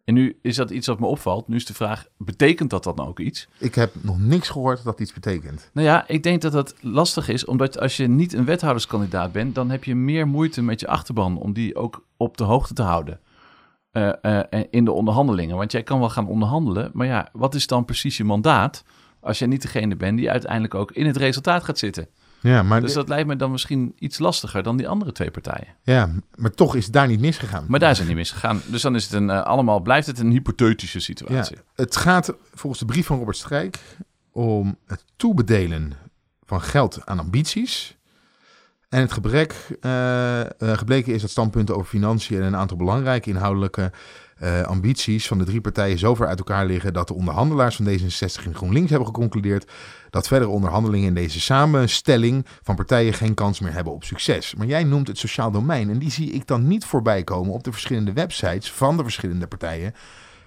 En 0.05 0.13
nu 0.13 0.37
is 0.41 0.55
dat 0.55 0.69
iets 0.69 0.87
wat 0.87 0.99
me 0.99 1.05
opvalt. 1.05 1.47
Nu 1.47 1.55
is 1.55 1.65
de 1.65 1.73
vraag, 1.73 2.05
betekent 2.17 2.69
dat 2.69 2.83
dan 2.83 2.99
ook 2.99 3.19
iets? 3.19 3.47
Ik 3.57 3.75
heb 3.75 3.93
nog 4.01 4.19
niks 4.19 4.49
gehoord 4.49 4.83
dat 4.83 4.99
iets 4.99 5.13
betekent. 5.13 5.69
Nou 5.73 5.87
ja, 5.87 6.07
ik 6.07 6.23
denk 6.23 6.41
dat 6.41 6.51
dat 6.51 6.75
lastig 6.81 7.29
is, 7.29 7.45
omdat 7.45 7.79
als 7.79 7.97
je 7.97 8.07
niet 8.07 8.33
een 8.33 8.45
wethouderskandidaat 8.45 9.31
bent, 9.31 9.55
dan 9.55 9.69
heb 9.69 9.83
je 9.83 9.95
meer 9.95 10.27
moeite 10.27 10.61
met 10.61 10.79
je 10.79 10.87
achterban 10.87 11.37
om 11.37 11.53
die 11.53 11.75
ook 11.75 12.05
op 12.17 12.37
de 12.37 12.43
hoogte 12.43 12.73
te 12.73 12.81
houden 12.81 13.19
eh, 13.91 14.39
in 14.69 14.85
de 14.85 14.91
onderhandelingen. 14.91 15.57
Want 15.57 15.71
jij 15.71 15.83
kan 15.83 15.99
wel 15.99 16.09
gaan 16.09 16.27
onderhandelen, 16.27 16.91
maar 16.93 17.07
ja, 17.07 17.29
wat 17.33 17.55
is 17.55 17.67
dan 17.67 17.85
precies 17.85 18.17
je 18.17 18.23
mandaat 18.23 18.83
als 19.19 19.39
jij 19.39 19.47
niet 19.47 19.61
degene 19.61 19.95
bent 19.95 20.17
die 20.17 20.31
uiteindelijk 20.31 20.75
ook 20.75 20.91
in 20.91 21.05
het 21.05 21.17
resultaat 21.17 21.63
gaat 21.63 21.79
zitten? 21.79 22.07
Ja, 22.45 22.63
maar, 22.63 22.81
Dus 22.81 22.93
dat 22.93 23.09
lijkt 23.09 23.27
me 23.27 23.35
dan 23.35 23.51
misschien 23.51 23.93
iets 23.99 24.19
lastiger 24.19 24.63
dan 24.63 24.77
die 24.77 24.87
andere 24.87 25.11
twee 25.11 25.31
partijen. 25.31 25.67
ja, 25.83 26.11
maar 26.35 26.51
toch 26.51 26.75
is 26.75 26.87
daar 26.87 27.07
niet 27.07 27.19
misgegaan. 27.19 27.65
Maar 27.67 27.79
daar 27.79 27.91
is 27.91 27.97
het 27.97 28.07
niet 28.07 28.15
misgegaan. 28.15 28.61
Dus 28.65 28.81
dan 28.81 28.95
is 28.95 29.03
het 29.03 29.13
een, 29.13 29.29
eh, 29.29 29.43
allemaal, 29.43 29.79
blijft 29.79 30.07
het 30.07 30.19
een 30.19 30.31
hypothetische 30.31 30.97
ja, 30.97 31.03
situatie. 31.03 31.57
het 31.75 31.95
gaat 31.95 32.33
volgens 32.53 32.79
de 32.81 32.87
brief 32.87 33.05
van 33.05 33.17
Robert 33.17 33.37
Strijk 33.37 33.79
om 34.31 34.77
het 34.85 35.03
toebedelen 35.15 35.93
van 36.45 36.61
geld 36.61 37.05
aan 37.05 37.19
ambities. 37.19 37.97
En 38.95 39.01
het 39.01 39.11
gebrek, 39.11 39.55
eh, 39.81 40.41
gebleken 40.57 41.13
is 41.13 41.21
dat 41.21 41.29
standpunten 41.29 41.75
over 41.75 41.87
financiën 41.87 42.37
en 42.37 42.43
een 42.43 42.55
aantal 42.55 42.77
belangrijke 42.77 43.29
inhoudelijke 43.29 43.91
eh, 44.35 44.61
ambities 44.61 45.27
van 45.27 45.37
de 45.37 45.43
drie 45.43 45.61
partijen 45.61 45.97
zo 45.97 46.15
ver 46.15 46.27
uit 46.27 46.37
elkaar 46.37 46.65
liggen 46.65 46.93
dat 46.93 47.07
de 47.07 47.13
onderhandelaars 47.13 47.75
van 47.75 47.85
D66 47.85 48.45
en 48.45 48.55
GroenLinks 48.55 48.89
hebben 48.89 49.07
geconcludeerd 49.07 49.71
dat 50.09 50.27
verdere 50.27 50.51
onderhandelingen 50.51 51.07
in 51.07 51.13
deze 51.13 51.39
samenstelling 51.39 52.45
van 52.63 52.75
partijen 52.75 53.13
geen 53.13 53.33
kans 53.33 53.59
meer 53.59 53.73
hebben 53.73 53.93
op 53.93 54.03
succes. 54.03 54.55
Maar 54.55 54.67
jij 54.67 54.83
noemt 54.83 55.07
het 55.07 55.17
sociaal 55.17 55.51
domein 55.51 55.89
en 55.89 55.99
die 55.99 56.11
zie 56.11 56.31
ik 56.31 56.47
dan 56.47 56.67
niet 56.67 56.85
voorbij 56.85 57.23
komen 57.23 57.53
op 57.53 57.63
de 57.63 57.71
verschillende 57.71 58.13
websites 58.13 58.71
van 58.71 58.97
de 58.97 59.03
verschillende 59.03 59.47
partijen, 59.47 59.93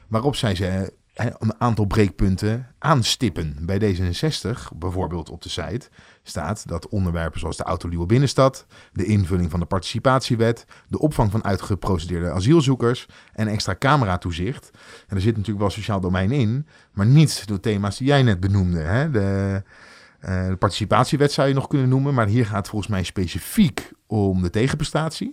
waarop 0.06 0.36
zij 0.36 0.54
ze 0.54 0.92
een 1.18 1.54
aantal 1.60 1.84
breekpunten 1.84 2.66
aanstippen. 2.78 3.56
Bij 3.60 3.78
D66, 3.78 4.58
bijvoorbeeld 4.76 5.30
op 5.30 5.42
de 5.42 5.48
site, 5.48 5.88
staat 6.28 6.68
dat 6.68 6.88
onderwerpen 6.88 7.40
zoals 7.40 7.56
de 7.56 7.62
autoluwe 7.62 8.06
binnenstad, 8.06 8.66
de 8.92 9.04
invulling 9.04 9.50
van 9.50 9.60
de 9.60 9.66
participatiewet, 9.66 10.64
de 10.88 10.98
opvang 10.98 11.30
van 11.30 11.44
uitgeprocedeerde 11.44 12.30
asielzoekers 12.30 13.06
en 13.32 13.48
extra 13.48 13.74
cameratoezicht. 13.78 14.70
En 15.08 15.16
er 15.16 15.22
zit 15.22 15.32
natuurlijk 15.32 15.60
wel 15.60 15.70
sociaal 15.70 16.00
domein 16.00 16.30
in, 16.32 16.66
maar 16.92 17.06
niet 17.06 17.48
de 17.48 17.60
thema's 17.60 17.96
die 17.98 18.06
jij 18.06 18.22
net 18.22 18.40
benoemde. 18.40 18.80
Hè? 18.80 19.10
De, 19.10 19.62
eh, 20.20 20.46
de 20.48 20.56
participatiewet 20.56 21.32
zou 21.32 21.48
je 21.48 21.54
nog 21.54 21.66
kunnen 21.66 21.88
noemen, 21.88 22.14
maar 22.14 22.26
hier 22.26 22.46
gaat 22.46 22.56
het 22.56 22.68
volgens 22.68 22.90
mij 22.90 23.02
specifiek 23.02 23.92
om 24.06 24.42
de 24.42 24.50
tegenprestatie. 24.50 25.30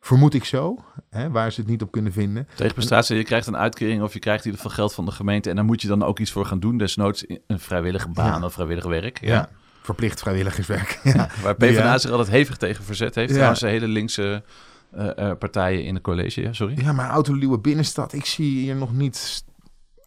Vermoed 0.00 0.34
ik 0.34 0.44
zo, 0.44 0.84
hè, 1.10 1.30
waar 1.30 1.52
ze 1.52 1.60
het 1.60 1.70
niet 1.70 1.82
op 1.82 1.90
kunnen 1.90 2.12
vinden. 2.12 2.48
Tegenprestatie, 2.54 3.16
je 3.16 3.24
krijgt 3.24 3.46
een 3.46 3.56
uitkering 3.56 4.02
of 4.02 4.12
je 4.12 4.18
krijgt 4.18 4.44
in 4.44 4.50
ieder 4.50 4.60
geval 4.64 4.76
geld 4.76 4.94
van 4.94 5.04
de 5.04 5.10
gemeente. 5.10 5.50
En 5.50 5.56
daar 5.56 5.64
moet 5.64 5.82
je 5.82 5.88
dan 5.88 6.02
ook 6.02 6.18
iets 6.18 6.32
voor 6.32 6.46
gaan 6.46 6.60
doen. 6.60 6.78
Desnoods 6.78 7.24
een 7.46 7.60
vrijwillige 7.60 8.08
baan 8.08 8.40
Ja. 8.40 8.46
of 8.46 8.52
vrijwillig 8.52 8.84
werk. 8.84 9.20
Ja. 9.20 9.48
Verplicht 9.88 10.20
vrijwilligerswerk. 10.20 11.00
ja. 11.14 11.28
Waar 11.42 11.54
PvdA 11.54 11.84
Ja. 11.84 11.98
zich 11.98 12.10
altijd 12.10 12.28
hevig 12.30 12.56
tegen 12.56 12.84
verzet 12.84 13.14
heeft. 13.14 13.28
Ja. 13.28 13.34
Trouwens, 13.34 13.60
de 13.60 13.68
hele 13.68 13.86
linkse 13.88 14.42
eh, 14.90 15.18
eh, 15.30 15.38
partijen 15.38 15.84
in 15.84 15.94
de 15.94 16.00
college. 16.00 16.40
Ja, 16.40 16.52
sorry. 16.52 16.74
Ja, 16.80 16.92
maar 16.92 17.10
autoluwe 17.10 17.58
binnenstad, 17.58 18.12
ik 18.12 18.24
zie 18.24 18.60
hier 18.60 18.76
nog 18.76 18.92
niet 18.92 19.44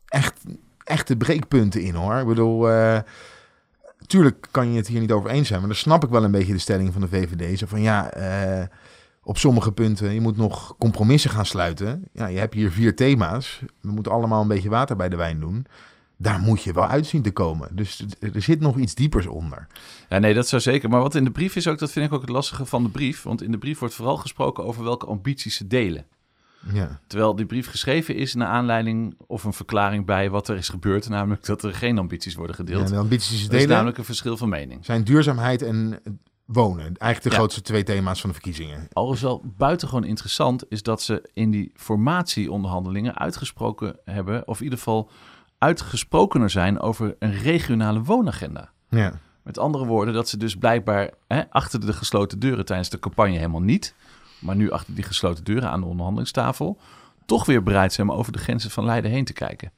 echt 0.07 0.41
echte 0.83 1.15
breekpunten 1.15 1.81
in 1.81 1.95
hoor. 1.95 2.15
Ik 2.15 2.25
bedoel, 2.27 2.69
eh, 2.69 2.99
tuurlijk 4.07 4.47
kan 4.51 4.71
je 4.71 4.77
het 4.77 4.87
hier 4.87 4.99
niet 4.99 5.11
over 5.11 5.29
eens 5.29 5.47
zijn, 5.47 5.59
maar 5.59 5.69
dan 5.69 5.77
snap 5.77 6.03
ik 6.03 6.09
wel 6.09 6.23
een 6.23 6.31
beetje 6.31 6.53
de 6.53 6.59
stelling 6.59 6.91
van 6.93 7.01
de 7.01 7.07
VVD. 7.07 7.59
Zo 7.59 7.65
van 7.67 7.81
ja, 7.81 8.11
eh, 8.11 8.65
op 9.23 9.37
sommige 9.37 9.71
punten, 9.71 10.13
je 10.13 10.21
moet 10.21 10.37
nog 10.37 10.75
compromissen 10.77 11.31
gaan 11.31 11.45
sluiten. 11.45 12.03
Ja, 12.13 12.27
je 12.27 12.39
hebt 12.39 12.53
hier 12.53 12.71
vier 12.71 12.95
thema's. 12.95 13.61
We 13.81 13.91
moeten 13.91 14.11
allemaal 14.11 14.41
een 14.41 14.47
beetje 14.47 14.69
water 14.69 14.95
bij 14.95 15.09
de 15.09 15.15
wijn 15.15 15.39
doen. 15.39 15.65
Daar 16.21 16.39
moet 16.39 16.63
je 16.63 16.73
wel 16.73 16.87
uitzien 16.87 17.21
te 17.21 17.31
komen. 17.31 17.69
Dus 17.75 18.05
er 18.19 18.41
zit 18.41 18.59
nog 18.59 18.77
iets 18.77 18.95
diepers 18.95 19.27
onder. 19.27 19.67
Ja, 20.09 20.17
nee, 20.17 20.33
dat 20.33 20.47
zou 20.47 20.61
zeker. 20.61 20.89
Maar 20.89 21.01
wat 21.01 21.15
in 21.15 21.23
de 21.23 21.31
brief 21.31 21.55
is 21.55 21.67
ook, 21.67 21.79
dat 21.79 21.91
vind 21.91 22.05
ik 22.05 22.13
ook 22.13 22.21
het 22.21 22.29
lastige 22.29 22.65
van 22.65 22.83
de 22.83 22.89
brief. 22.89 23.23
Want 23.23 23.41
in 23.43 23.51
de 23.51 23.57
brief 23.57 23.79
wordt 23.79 23.93
vooral 23.95 24.17
gesproken 24.17 24.63
over 24.65 24.83
welke 24.83 25.05
ambities 25.05 25.55
ze 25.55 25.67
delen. 25.67 26.05
Ja, 26.73 26.99
Terwijl 27.07 27.35
die 27.35 27.45
brief 27.45 27.69
geschreven 27.69 28.15
is 28.15 28.33
naar 28.33 28.47
aanleiding 28.47 29.15
of 29.27 29.43
een 29.43 29.53
verklaring 29.53 30.05
bij 30.05 30.29
wat 30.29 30.47
er 30.47 30.57
is 30.57 30.69
gebeurd. 30.69 31.09
Namelijk 31.09 31.45
dat 31.45 31.63
er 31.63 31.73
geen 31.73 31.97
ambities 31.97 32.35
worden 32.35 32.55
ja 32.57 32.63
gedeeld. 32.65 32.87
de 32.87 32.95
ambities 32.97 33.29
dat 33.29 33.39
is 33.39 33.47
delen 33.47 33.69
namelijk 33.69 33.97
een 33.97 34.05
verschil 34.05 34.37
van 34.37 34.49
mening. 34.49 34.85
zijn 34.85 35.03
duurzaamheid 35.03 35.61
en 35.61 35.99
wonen. 36.45 36.83
Eigenlijk 36.85 37.23
de 37.23 37.29
Ja. 37.29 37.35
grootste 37.35 37.61
twee 37.61 37.83
thema's 37.83 38.19
van 38.21 38.29
de 38.29 38.35
verkiezingen. 38.35 38.87
Alles 38.93 39.21
wel 39.21 39.43
buitengewoon 39.57 40.03
interessant 40.03 40.63
is 40.69 40.83
dat 40.83 41.01
ze 41.01 41.29
in 41.33 41.51
die 41.51 41.71
formatieonderhandelingen 41.75 43.17
uitgesproken 43.17 43.95
hebben, 44.05 44.47
of 44.47 44.57
in 44.57 44.63
ieder 44.63 44.77
geval 44.79 45.09
uitgesprokener 45.61 46.49
zijn 46.49 46.79
over 46.79 47.15
een 47.19 47.33
regionale 47.33 48.01
woonagenda. 48.01 48.69
Ja. 48.89 49.13
Met 49.43 49.57
andere 49.57 49.85
woorden, 49.85 50.13
dat 50.13 50.29
ze 50.29 50.37
dus 50.37 50.55
blijkbaar 50.55 51.09
hè, 51.27 51.49
achter 51.49 51.85
de 51.85 51.93
gesloten 51.93 52.39
deuren 52.39 52.65
tijdens 52.65 52.89
de 52.89 52.99
campagne 52.99 53.35
helemaal 53.37 53.61
niet, 53.61 53.95
maar 54.39 54.55
nu 54.55 54.71
achter 54.71 54.95
die 54.95 55.03
gesloten 55.03 55.43
deuren 55.43 55.69
aan 55.69 55.79
de 55.79 55.85
onderhandelingstafel, 55.87 56.77
toch 57.25 57.45
weer 57.45 57.63
bereid 57.63 57.93
zijn 57.93 58.09
om 58.09 58.15
over 58.15 58.31
de 58.31 58.37
grenzen 58.39 58.71
van 58.71 58.85
Leiden 58.85 59.11
heen 59.11 59.25
te 59.25 59.33
kijken. 59.33 59.71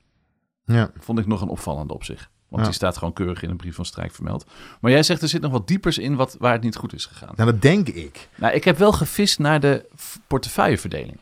Ja. 0.66 0.92
Vond 1.00 1.20
ik 1.20 1.28
nog 1.28 1.42
een 1.42 1.48
opvallende 1.50 1.94
op 1.94 2.04
zich. 2.04 2.30
Want 2.48 2.62
Ja. 2.62 2.70
die 2.70 2.78
staat 2.78 2.98
gewoon 2.98 3.13
keurig 3.13 3.44
in 3.44 3.50
een 3.50 3.58
brief 3.58 3.75
van 3.75 3.86
Strijk 3.86 4.12
vermeld. 4.13 4.46
Maar 4.82 4.92
jij 4.92 5.04
zegt 5.04 5.22
er 5.22 5.28
zit 5.28 5.42
nog 5.42 5.52
wat 5.52 5.68
diepers 5.68 5.98
in 5.98 6.16
wat, 6.16 6.36
waar 6.40 6.54
het 6.54 6.62
niet 6.63 6.75
goed 6.75 6.94
is 6.94 7.06
gegaan. 7.06 7.34
Nou, 7.36 7.52
dat 7.52 7.62
denk 7.62 7.88
ik. 7.90 8.30
Nou, 8.36 8.54
ik 8.54 8.63
heb 8.63 8.78
wel 8.78 8.92
gevist 8.92 9.40
naar 9.40 9.60
de 9.60 9.86
portefeuilleverdeling. 10.28 11.18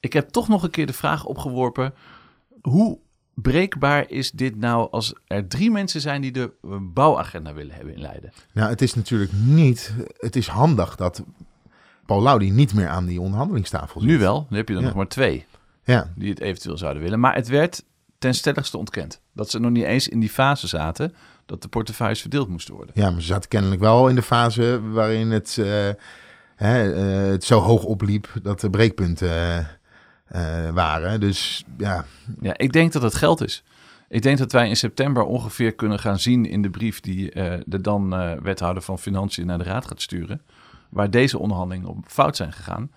Ik 0.00 0.12
heb 0.12 0.28
toch 0.28 0.48
nog 0.48 0.62
een 0.62 0.70
keer 0.70 0.86
de 0.86 0.92
vraag 0.92 1.24
opgeworpen: 1.24 1.94
hoe 2.62 2.98
breekbaar 3.34 4.10
is 4.10 4.30
dit 4.30 4.56
nou 4.56 4.90
als 4.90 5.14
er 5.26 5.48
drie 5.48 5.70
mensen 5.70 6.00
zijn 6.00 6.20
die 6.20 6.32
de 6.32 6.50
bouwagenda 6.80 7.54
willen 7.54 7.74
hebben 7.74 7.94
in 7.94 8.00
Leiden? 8.00 8.32
Nou, 8.52 8.70
het 8.70 8.82
is 8.82 8.94
natuurlijk 8.94 9.32
niet... 9.32 9.94
Het 10.16 10.36
is 10.36 10.46
handig 10.46 10.96
dat 10.96 11.22
Paul 12.06 12.22
Laudy 12.22 12.50
niet 12.50 12.74
meer 12.74 12.88
aan 12.88 13.06
die 13.06 13.20
onderhandelingstafel 13.20 14.00
zit. 14.00 14.08
Nu 14.10 14.18
wel, 14.18 14.46
nu 14.50 14.56
heb 14.56 14.68
je 14.68 14.74
er 14.74 14.80
Ja. 14.80 14.86
nog 14.86 14.96
maar 14.96 15.08
twee 15.08 15.46
Ja, 15.84 16.12
die 16.16 16.30
het 16.30 16.40
eventueel 16.40 16.78
zouden 16.78 17.02
willen. 17.02 17.20
Maar 17.20 17.34
het 17.34 17.48
werd 17.48 17.84
ten 18.18 18.34
stelligste 18.34 18.78
ontkend 18.78 19.20
dat 19.32 19.50
ze 19.50 19.58
nog 19.58 19.70
niet 19.70 19.84
eens 19.84 20.08
in 20.08 20.20
die 20.20 20.28
fase 20.30 20.66
zaten 20.66 21.14
dat 21.46 21.62
de 21.62 21.68
portefeuilles 21.68 22.20
verdeeld 22.20 22.48
moesten 22.48 22.74
worden. 22.74 22.94
ja, 22.98 23.10
maar 23.10 23.20
ze 23.20 23.26
zaten 23.26 23.48
kennelijk 23.48 23.80
wel 23.80 24.08
in 24.08 24.14
de 24.14 24.22
fase 24.22 24.80
waarin 24.90 25.30
het, 25.30 25.56
eh, 25.58 25.66
hè, 26.56 26.92
eh, 26.94 27.30
het 27.30 27.44
zo 27.44 27.60
hoog 27.60 27.84
opliep 27.84 28.28
dat 28.42 28.60
de 28.60 28.70
breekpunten 28.70 29.30
eh, 29.58 29.64
eh, 30.32 30.70
waren. 30.70 31.20
Dus 31.20 31.64
ja, 31.78 32.04
Ja, 32.40 32.56
ik 32.56 32.72
denk 32.72 32.92
dat 32.92 33.02
het 33.02 33.14
geld 33.14 33.40
is. 33.42 33.62
Ik 34.08 34.22
denk 34.22 34.38
dat 34.38 34.52
wij 34.52 34.68
in 34.68 34.76
september 34.76 35.24
ongeveer 35.24 35.72
kunnen 35.72 35.98
gaan 35.98 36.18
zien 36.18 36.46
in 36.46 36.62
de 36.62 36.70
brief 36.70 37.00
die 37.00 37.32
eh, 37.32 37.60
de 37.66 37.80
dan 37.80 38.14
eh, 38.14 38.32
wethouder 38.42 38.82
van 38.82 38.98
Financiën 38.98 39.46
naar 39.46 39.58
de 39.58 39.64
raad 39.64 39.86
gaat 39.86 40.02
sturen, 40.02 40.42
waar 40.90 41.10
deze 41.10 41.38
onderhandelingen 41.38 41.88
op 41.88 42.04
fout 42.06 42.36
zijn 42.36 42.52
gegaan. 42.52 42.90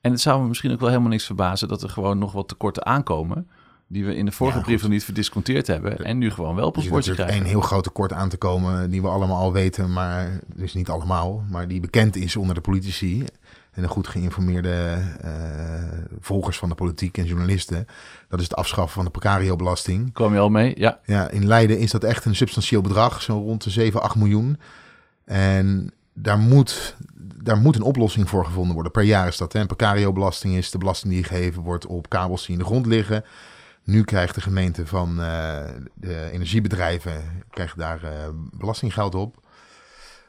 En 0.00 0.10
het 0.10 0.20
zou 0.20 0.42
me 0.42 0.48
misschien 0.48 0.72
ook 0.72 0.80
wel 0.80 0.88
helemaal 0.88 1.10
niks 1.10 1.24
verbazen 1.24 1.68
dat 1.68 1.82
er 1.82 1.88
gewoon 1.88 2.18
nog 2.18 2.32
wat 2.32 2.48
tekorten 2.48 2.86
aankomen, 2.86 3.48
Die 3.86 4.04
we 4.04 4.14
in 4.14 4.24
de 4.24 4.32
vorige 4.32 4.58
Ja, 4.58 4.64
brief 4.64 4.82
nog 4.82 4.90
niet 4.90 5.04
verdisconteerd 5.04 5.66
hebben. 5.66 5.98
En 5.98 6.18
nu 6.18 6.30
gewoon 6.30 6.54
wel 6.54 6.66
op 6.66 6.76
Er 6.76 6.80
ons 6.80 6.88
bordje 6.90 7.12
krijgen. 7.14 7.34
één 7.34 7.44
heel 7.44 7.60
groot 7.60 7.82
tekort 7.84 8.12
aan 8.12 8.28
te 8.28 8.36
komen 8.36 8.90
die 8.90 9.02
we 9.02 9.08
allemaal 9.08 9.40
al 9.40 9.52
weten, 9.52 9.92
maar 9.92 10.40
dus 10.54 10.74
niet 10.74 10.88
allemaal, 10.88 11.44
maar 11.50 11.68
die 11.68 11.80
bekend 11.80 12.16
is 12.16 12.36
onder 12.36 12.54
de 12.54 12.60
politici 12.60 13.24
en 13.70 13.82
de 13.82 13.88
goed 13.88 14.08
geïnformeerde 14.08 14.98
eh, 15.20 15.30
volgers 16.20 16.58
van 16.58 16.68
de 16.68 16.74
politiek 16.74 17.18
en 17.18 17.24
journalisten. 17.24 17.86
Dat 18.28 18.40
is 18.40 18.44
het 18.44 18.56
afschaffen 18.56 18.94
van 18.94 19.04
de 19.04 19.10
precario-belasting. 19.10 20.12
Kom 20.12 20.32
je 20.32 20.38
al 20.38 20.50
mee? 20.50 20.72
Ja. 20.76 21.00
Ja, 21.04 21.28
in 21.28 21.46
Leiden 21.46 21.78
is 21.78 21.90
dat 21.90 22.04
echt 22.04 22.24
een 22.24 22.36
substantieel 22.36 22.80
bedrag, 22.80 23.22
zo 23.22 23.38
rond 23.38 23.64
de 23.64 23.70
7, 23.70 24.02
8 24.02 24.14
miljoen. 24.14 24.58
En 25.24 25.92
daar 26.12 26.38
moet, 26.38 26.96
daar 27.42 27.56
moet 27.56 27.76
een 27.76 27.82
oplossing 27.82 28.28
voor 28.28 28.44
gevonden 28.44 28.74
worden. 28.74 28.92
Per 28.92 29.02
jaar 29.02 29.26
is 29.26 29.36
dat. 29.36 29.52
Hè. 29.52 29.60
Een 29.60 29.66
precario-belasting 29.66 30.54
is 30.54 30.70
de 30.70 30.78
belasting 30.78 31.12
die 31.12 31.24
gegeven 31.24 31.62
wordt 31.62 31.86
op 31.86 32.08
kabels 32.08 32.46
die 32.46 32.52
in 32.52 32.58
de 32.58 32.64
grond 32.64 32.86
liggen. 32.86 33.24
Nu 33.84 34.04
krijgt 34.04 34.34
de 34.34 34.40
gemeente 34.40 34.86
van 34.86 35.20
eh, 35.20 35.58
de 35.94 36.30
energiebedrijven 36.32 37.44
krijgt 37.50 37.78
daar 37.78 38.02
eh, 38.02 38.10
belastinggeld 38.52 39.14
op. 39.14 39.42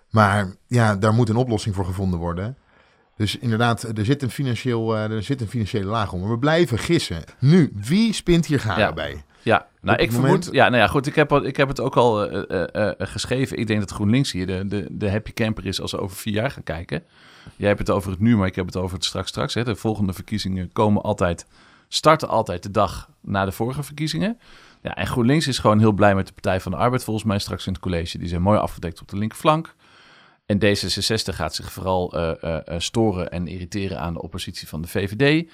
Maar 0.09 0.55
ja, 0.67 0.95
daar 0.95 1.13
moet 1.13 1.29
een 1.29 1.35
oplossing 1.35 1.75
voor 1.75 1.85
gevonden 1.85 2.19
worden. 2.19 2.57
Dus 3.21 3.37
inderdaad, 3.37 3.97
er 3.97 4.05
zit 4.05 4.21
een, 4.21 4.29
financieel, 4.29 4.95
eh, 4.95 5.11
er 5.11 5.23
zit 5.23 5.41
een 5.41 5.47
financiële 5.47 5.85
laag 5.85 6.13
om. 6.13 6.19
Maar 6.19 6.29
we 6.29 6.39
blijven 6.39 6.77
gissen. 6.77 7.23
Nu, 7.39 7.71
wie 7.75 8.13
spint 8.13 8.45
hier 8.45 8.59
garen 8.59 8.79
Ja. 8.79 8.93
bij? 8.93 9.23
Ja, 9.41 9.67
nou 9.81 9.97
ik 9.97 10.11
vermoed. 10.11 10.49
Ja, 10.51 10.69
nou 10.69 10.81
ja, 10.81 10.87
goed. 10.87 11.07
Ik 11.07 11.15
heb, 11.15 11.31
ik 11.31 11.57
heb 11.57 11.67
het 11.67 11.79
ook 11.79 11.95
al 11.95 12.29
eh, 12.29 12.89
eh, 12.89 12.93
geschreven. 12.99 13.57
Ik 13.57 13.67
denk 13.67 13.79
dat 13.79 13.91
GroenLinks 13.91 14.31
hier 14.31 14.47
de, 14.47 14.67
de, 14.67 14.87
de 14.89 15.09
happy 15.09 15.33
camper 15.33 15.65
is 15.65 15.81
als 15.81 15.89
ze 15.89 15.99
over 15.99 16.17
vier 16.17 16.33
jaar 16.33 16.51
gaan 16.51 16.63
kijken. 16.63 17.03
Jij 17.55 17.67
hebt 17.67 17.79
het 17.79 17.89
over 17.89 18.11
het 18.11 18.19
nu, 18.19 18.37
maar 18.37 18.47
ik 18.47 18.55
heb 18.55 18.65
het 18.65 18.75
over 18.75 18.95
het 18.95 19.05
straks 19.05 19.29
straks. 19.29 19.53
Hè. 19.53 19.63
De 19.63 19.75
volgende 19.75 20.13
verkiezingen 20.13 20.71
komen 20.73 21.01
altijd, 21.01 21.45
starten 21.87 22.27
altijd 22.27 22.63
de 22.63 22.71
dag 22.71 23.09
na 23.21 23.45
de 23.45 23.51
vorige 23.51 23.83
verkiezingen. 23.83 24.39
Ja, 24.81 24.95
en 24.95 25.07
GroenLinks 25.07 25.47
is 25.47 25.59
gewoon 25.59 25.79
heel 25.79 25.91
blij 25.91 26.15
met 26.15 26.27
de 26.27 26.33
Partij 26.33 26.61
van 26.61 26.71
de 26.71 26.77
Arbeid 26.77 27.03
volgens 27.03 27.25
mij 27.25 27.39
straks 27.39 27.67
in 27.67 27.73
het 27.73 27.81
college. 27.81 28.17
Die 28.17 28.27
zijn 28.27 28.41
mooi 28.41 28.59
afgedekt 28.59 29.01
op 29.01 29.07
de 29.07 29.17
linkerflank. 29.17 29.75
En 30.45 30.59
D66 30.59 31.35
gaat 31.35 31.55
zich 31.55 31.71
vooral 31.71 32.13
eh, 32.13 32.43
eh, 32.43 32.67
eh, 32.67 32.79
storen 32.79 33.31
en 33.31 33.47
irriteren 33.47 33.99
aan 33.99 34.13
de 34.13 34.21
oppositie 34.21 34.67
van 34.67 34.81
de 34.81 34.87
VVD. 34.87 35.49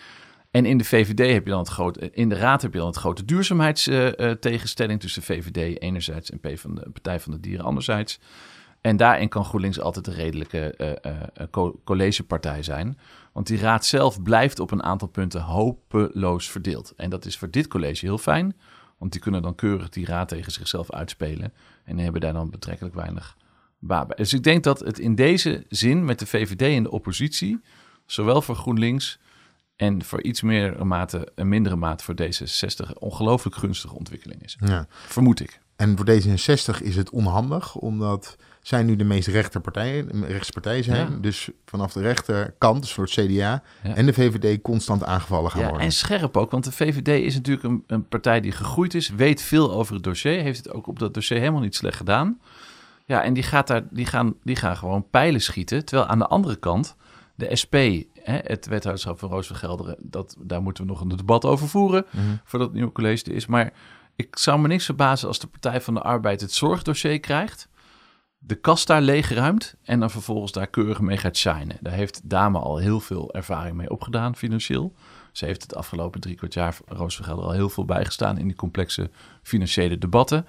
En 0.52 0.66
in 0.66 0.78
de 0.78 0.84
VVD 0.84 1.34
heb 1.34 1.44
je 1.44 1.50
dan 1.50 1.60
het 1.60 1.68
grote, 1.68 2.12
in 2.12 2.30
de 2.30 2.36
raad 2.36 2.62
heb 2.62 2.72
je 2.72 2.78
dan 2.78 2.88
het 2.88 2.98
grote 2.98 3.26
duurzaamheidstegenstelling 3.26 5.00
tussen 5.00 5.24
VVD 5.24 5.82
enerzijds 5.82 6.30
en 6.30 6.40
P 6.40 6.60
van 6.60 6.76
de 6.76 6.90
Partij 6.90 7.20
van 7.20 7.32
de 7.32 7.40
Dieren 7.40 7.66
anderzijds. 7.66 8.20
En 8.82 8.98
daarin 8.98 9.30
kan 9.30 9.46
GroenLinks 9.46 9.80
altijd 9.80 10.08
een 10.08 10.14
redelijke 10.14 10.76
co- 11.52 11.80
collegepartij 11.84 12.64
zijn. 12.64 12.98
Want 13.34 13.48
die 13.48 13.60
raad 13.60 13.86
zelf 13.86 14.22
blijft 14.22 14.60
op 14.60 14.72
een 14.72 14.84
aantal 14.84 15.08
punten 15.08 15.42
hopeloos 15.42 16.50
verdeeld. 16.50 16.94
En 16.96 17.10
dat 17.10 17.26
is 17.26 17.38
voor 17.38 17.50
dit 17.52 17.68
college 17.68 18.06
heel 18.06 18.18
fijn. 18.18 18.56
Want 18.98 19.12
die 19.12 19.22
kunnen 19.22 19.42
dan 19.42 19.56
keurig 19.56 19.90
die 19.90 20.06
raad 20.06 20.28
tegen 20.28 20.52
zichzelf 20.52 20.92
uitspelen. 20.92 21.54
En 21.84 21.98
hebben 21.98 22.22
daar 22.22 22.34
dan 22.34 22.50
betrekkelijk 22.50 22.96
weinig 22.96 23.38
bij. 23.80 24.06
Dus 24.16 24.34
ik 24.34 24.44
denk 24.44 24.64
dat 24.64 24.80
het 24.80 25.00
in 25.00 25.16
deze 25.16 25.66
zin 25.70 26.06
met 26.06 26.20
de 26.20 26.26
VVD 26.26 26.62
in 26.62 26.84
de 26.84 26.92
oppositie, 26.92 27.60
zowel 28.06 28.42
voor 28.42 28.56
GroenLinks 28.56 29.20
en 29.76 30.04
voor 30.04 30.24
iets 30.24 30.42
meer 30.42 30.88
mate, 30.88 31.32
een 31.36 31.48
mindere 31.50 31.76
mate 31.76 32.04
voor 32.04 32.16
D66, 32.22 32.88
een 32.90 33.00
ongelooflijk 33.00 33.56
gunstige 33.56 33.96
ontwikkeling 33.96 34.44
is. 34.44 34.58
Ja. 34.66 34.88
Vermoed 34.90 35.40
ik. 35.40 35.60
En 35.76 35.98
voor 35.98 36.06
D66 36.10 36.82
is 36.84 36.96
het 36.96 37.10
onhandig, 37.10 37.76
omdat 37.76 38.36
zij 38.62 38.84
nu 38.84 38.96
de 38.96 39.04
meest 39.04 39.28
rechterpartij, 39.28 40.06
rechtspartij 40.28 40.84
zijn. 40.84 41.12
Ja. 41.12 41.18
Dus 41.18 41.50
vanaf 41.66 41.94
de 41.94 42.02
rechterkant, 42.02 42.82
dus 42.82 42.94
voor 42.94 43.04
het 43.04 43.14
CDA 43.14 43.64
Ja. 43.84 43.96
en 43.96 44.06
de 44.06 44.14
VVD, 44.14 44.62
constant 44.62 45.04
aangevallen 45.04 45.52
gaan 45.52 45.62
Ja, 45.62 45.68
worden. 45.68 45.86
en 45.86 45.92
scherp 45.94 46.38
ook, 46.38 46.52
want 46.52 46.64
de 46.64 46.72
VVD 46.72 47.08
is 47.08 47.34
natuurlijk 47.36 47.66
een, 47.68 47.84
een 47.88 48.08
partij 48.08 48.42
die 48.42 48.52
gegroeid 48.52 48.94
is, 48.94 49.10
weet 49.10 49.42
veel 49.42 49.72
over 49.74 49.94
het 49.94 50.04
dossier, 50.04 50.42
heeft 50.42 50.58
het 50.58 50.72
ook 50.74 50.88
op 50.88 51.00
dat 51.00 51.14
dossier 51.14 51.40
helemaal 51.40 51.62
niet 51.62 51.76
slecht 51.76 51.98
gedaan. 51.98 52.40
Ja, 53.08 53.24
en 53.24 53.34
die, 53.34 53.44
gaat 53.44 53.68
daar, 53.68 53.82
die, 53.90 54.06
gaan, 54.06 54.36
die 54.44 54.56
gaan 54.56 54.78
gewoon 54.78 55.10
pijlen 55.10 55.42
schieten. 55.42 55.86
Terwijl 55.86 56.08
aan 56.10 56.20
de 56.20 56.28
andere 56.28 56.56
kant 56.56 56.96
de 57.36 57.56
SP, 57.62 57.76
hè, 58.14 58.38
het 58.44 58.68
wethouderschap 58.68 59.20
van 59.20 59.30
Roos 59.30 59.48
van 59.48 59.56
Gelderen, 59.56 59.98
dat, 60.00 60.36
daar 60.40 60.62
moeten 60.62 60.84
we 60.84 60.90
nog 60.90 61.02
een 61.02 61.08
debat 61.08 61.46
over 61.46 61.68
voeren 61.68 62.06
Mhm. 62.12 62.26
voordat 62.44 62.68
het 62.68 62.78
nieuwe 62.78 62.92
college 62.92 63.24
er 63.24 63.32
is. 63.36 63.46
Maar 63.46 63.74
ik 64.16 64.38
zou 64.38 64.60
me 64.60 64.68
niks 64.68 64.86
verbazen 64.86 65.28
als 65.28 65.40
de 65.40 65.48
Partij 65.48 65.82
van 65.82 65.94
de 65.94 66.02
Arbeid 66.02 66.42
het 66.42 66.52
zorgdossier 66.52 67.20
krijgt, 67.20 67.70
de 68.38 68.56
kast 68.56 68.88
daar 68.88 69.02
leegruimt 69.02 69.76
en 69.84 70.00
dan 70.00 70.10
vervolgens 70.10 70.52
daar 70.52 70.68
keurig 70.68 71.00
mee 71.02 71.18
gaat 71.18 71.38
shinen. 71.38 71.78
Daar 71.82 71.94
heeft 71.94 72.30
Dame 72.30 72.60
al 72.60 72.78
heel 72.78 73.00
veel 73.00 73.34
ervaring 73.34 73.76
mee 73.76 73.90
opgedaan 73.90 74.36
financieel. 74.36 74.94
Ze 75.32 75.46
heeft 75.46 75.62
het 75.62 75.76
afgelopen 75.76 76.22
drie 76.22 76.36
kwart 76.36 76.54
jaar, 76.54 76.78
Roos 76.86 77.16
van 77.16 77.26
Gelder, 77.26 77.46
al 77.46 77.52
heel 77.52 77.70
veel 77.70 77.86
bijgestaan 77.86 78.38
in 78.38 78.48
die 78.48 78.56
complexe 78.56 79.10
financiële 79.42 79.98
debatten. 79.98 80.46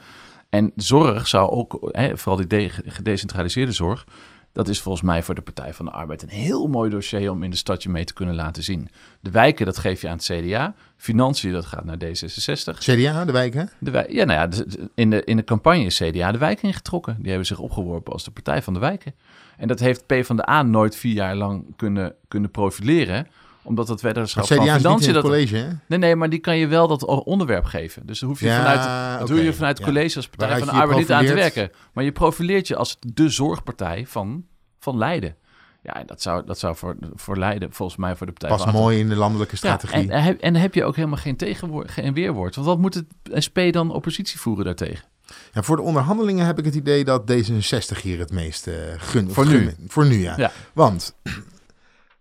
En 0.49 0.73
zorg 0.77 1.27
zou 1.29 1.51
ook, 1.51 1.89
hè, 1.93 2.17
vooral 2.19 2.37
die 2.37 2.47
de- 2.47 2.69
gedecentraliseerde 2.91 3.73
zorg, 3.73 4.07
dat 4.53 4.69
is 4.69 4.81
volgens 4.81 5.05
mij 5.05 5.23
voor 5.23 5.35
de 5.35 5.41
Partij 5.41 5.75
van 5.75 5.85
de 5.85 5.91
Arbeid 5.91 6.23
een 6.23 6.29
heel 6.29 6.67
mooi 6.67 6.91
dossier 6.91 7.31
om 7.31 7.43
in 7.43 7.51
de 7.51 7.57
stadje 7.57 7.89
mee 7.91 8.05
te 8.05 8.13
kunnen 8.13 8.35
laten 8.35 8.63
zien. 8.63 8.89
De 9.21 9.31
wijken, 9.31 9.67
dat 9.67 9.79
geef 9.79 10.01
je 10.01 10.09
aan 10.09 10.17
het 10.17 10.25
CDA. 10.33 10.75
Financiën, 10.97 11.53
dat 11.53 11.65
gaat 11.67 11.85
naar 11.85 11.97
D66. 11.97 12.79
CDA, 12.79 13.25
de 13.25 13.33
wijken? 13.33 13.71
De 13.79 13.91
wij- 13.91 14.07
ja, 14.11 14.25
nou 14.25 14.39
ja, 14.39 14.47
de- 14.47 14.67
de- 14.67 14.91
in 14.95 15.11
de, 15.11 15.25
in 15.25 15.37
de 15.37 15.45
campagne 15.45 15.85
is 15.85 15.97
CDA 16.03 16.33
de 16.33 16.39
wijken 16.39 16.65
ingetrokken. 16.65 17.17
Die 17.19 17.29
hebben 17.29 17.47
zich 17.47 17.59
opgeworpen 17.59 18.13
als 18.13 18.25
de 18.25 18.31
Partij 18.31 18.63
van 18.63 18.73
de 18.75 18.79
Wijken. 18.81 19.15
En 19.57 19.69
dat 19.69 19.79
heeft 19.79 20.07
PvdA 20.07 20.63
nooit 20.63 20.97
vier 20.97 21.15
jaar 21.15 21.37
lang 21.37 21.77
kunnen, 21.77 22.15
kunnen 22.29 22.51
profileren. 22.51 23.27
Omdat 23.69 23.89
het 23.89 24.01
weddenschap 24.01 24.47
van 24.47 24.57
financiën... 24.57 25.13
Dat, 25.13 25.23
college, 25.23 25.57
hè? 25.57 25.69
nee, 25.87 25.99
nee, 25.99 26.17
maar 26.17 26.29
die 26.31 26.39
kan 26.39 26.57
je 26.57 26.67
wel 26.67 26.89
dat 26.89 27.05
onderwerp 27.05 27.65
geven. 27.65 28.07
Dus 28.07 28.19
dan 28.19 28.29
hoef 28.29 28.41
je 28.41 28.47
Ja, 28.47 28.57
vanuit, 28.57 29.19
dat 29.19 29.29
doe 29.29 29.43
je 29.45 29.53
vanuit 29.53 29.79
het 29.79 29.87
ja. 29.87 29.93
college 29.93 30.17
als 30.17 30.29
Partij 30.29 30.49
Waaruit 30.49 30.65
van 30.69 30.75
de 30.75 30.81
Arbeid 30.83 30.99
niet 30.99 31.13
aan 31.13 31.25
te 31.27 31.35
werken. 31.35 31.71
Maar 31.93 32.05
je 32.05 32.13
profileert 32.13 32.69
je 32.69 32.77
als 32.77 32.97
de 33.01 33.29
zorgpartij 33.29 34.07
van, 34.07 34.45
van 34.79 34.99
Leiden. 34.99 35.37
Ja, 35.83 35.95
en 35.97 36.07
dat 36.07 36.23
zou, 36.23 36.47
dat 36.47 36.59
zou 36.59 36.77
voor, 36.77 36.97
voor 37.15 37.39
Leiden, 37.39 37.73
volgens 37.73 37.99
mij 37.99 38.17
voor 38.17 38.27
de 38.27 38.33
Partij 38.33 38.59
van 38.59 38.67
de 38.67 38.73
mooi 38.73 38.99
in 38.99 39.09
de 39.09 39.17
landelijke 39.17 39.53
ja, 39.53 39.59
strategie. 39.59 40.03
en, 40.03 40.11
en, 40.11 40.23
heb- 40.23 40.41
en 40.41 40.53
dan 40.53 40.63
heb 40.63 40.75
je 40.75 40.85
ook 40.85 40.97
helemaal 40.97 41.17
geen 41.19 41.37
tegenwoord, 41.37 41.91
geen 41.91 42.15
weerwoord. 42.15 42.55
Want 42.55 42.67
wat 42.67 42.79
moet 42.79 42.95
het 42.95 43.07
SP 43.45 43.59
dan 43.71 43.91
oppositie 43.91 44.41
voeren 44.41 44.65
daartegen? 44.65 45.05
Ja, 45.53 45.63
voor 45.63 45.77
de 45.77 45.83
onderhandelingen 45.83 46.47
heb 46.47 46.59
ik 46.59 46.65
het 46.65 46.75
idee 46.75 47.05
dat 47.05 47.33
D66 47.33 48.03
hier 48.03 48.19
het 48.19 48.33
meest 48.33 48.67
eh 48.67 48.75
gun, 48.97 49.31
Voor 49.31 49.45
nu. 49.47 49.51
gunnen. 49.51 49.77
Voor 49.89 50.07
nu, 50.07 50.23
ja. 50.23 50.35
Ja. 50.37 50.53
Want 50.73 51.15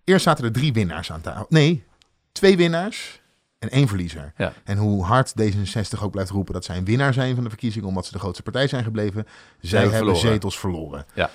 eerst 0.08 0.24
zaten 0.24 0.46
er 0.46 0.52
drie 0.52 0.74
winnaars 0.74 1.12
aan 1.12 1.22
tafel. 1.22 1.46
Nee, 1.50 1.84
twee 2.32 2.58
winnaars 2.58 3.22
en 3.60 3.70
één 3.70 3.88
verliezer. 3.88 4.34
Ja. 4.38 4.54
En 4.64 4.78
hoe 4.78 5.04
hard 5.04 5.34
D66 5.42 6.02
ook 6.02 6.12
blijft 6.12 6.30
roepen 6.30 6.54
dat 6.54 6.66
zij 6.66 6.78
een 6.78 6.86
winnaar 6.86 7.14
zijn 7.14 7.36
van 7.36 7.44
de 7.44 7.50
verkiezingen, 7.50 7.88
omdat 7.88 8.06
ze 8.06 8.12
de 8.12 8.20
grootste 8.20 8.44
partij 8.44 8.68
zijn 8.68 8.84
gebleven, 8.84 9.28
zij 9.60 9.80
hebben 9.80 9.98
verloren. 9.98 10.22
zetels 10.22 10.60
verloren. 10.60 11.06
Ja. 11.14 11.30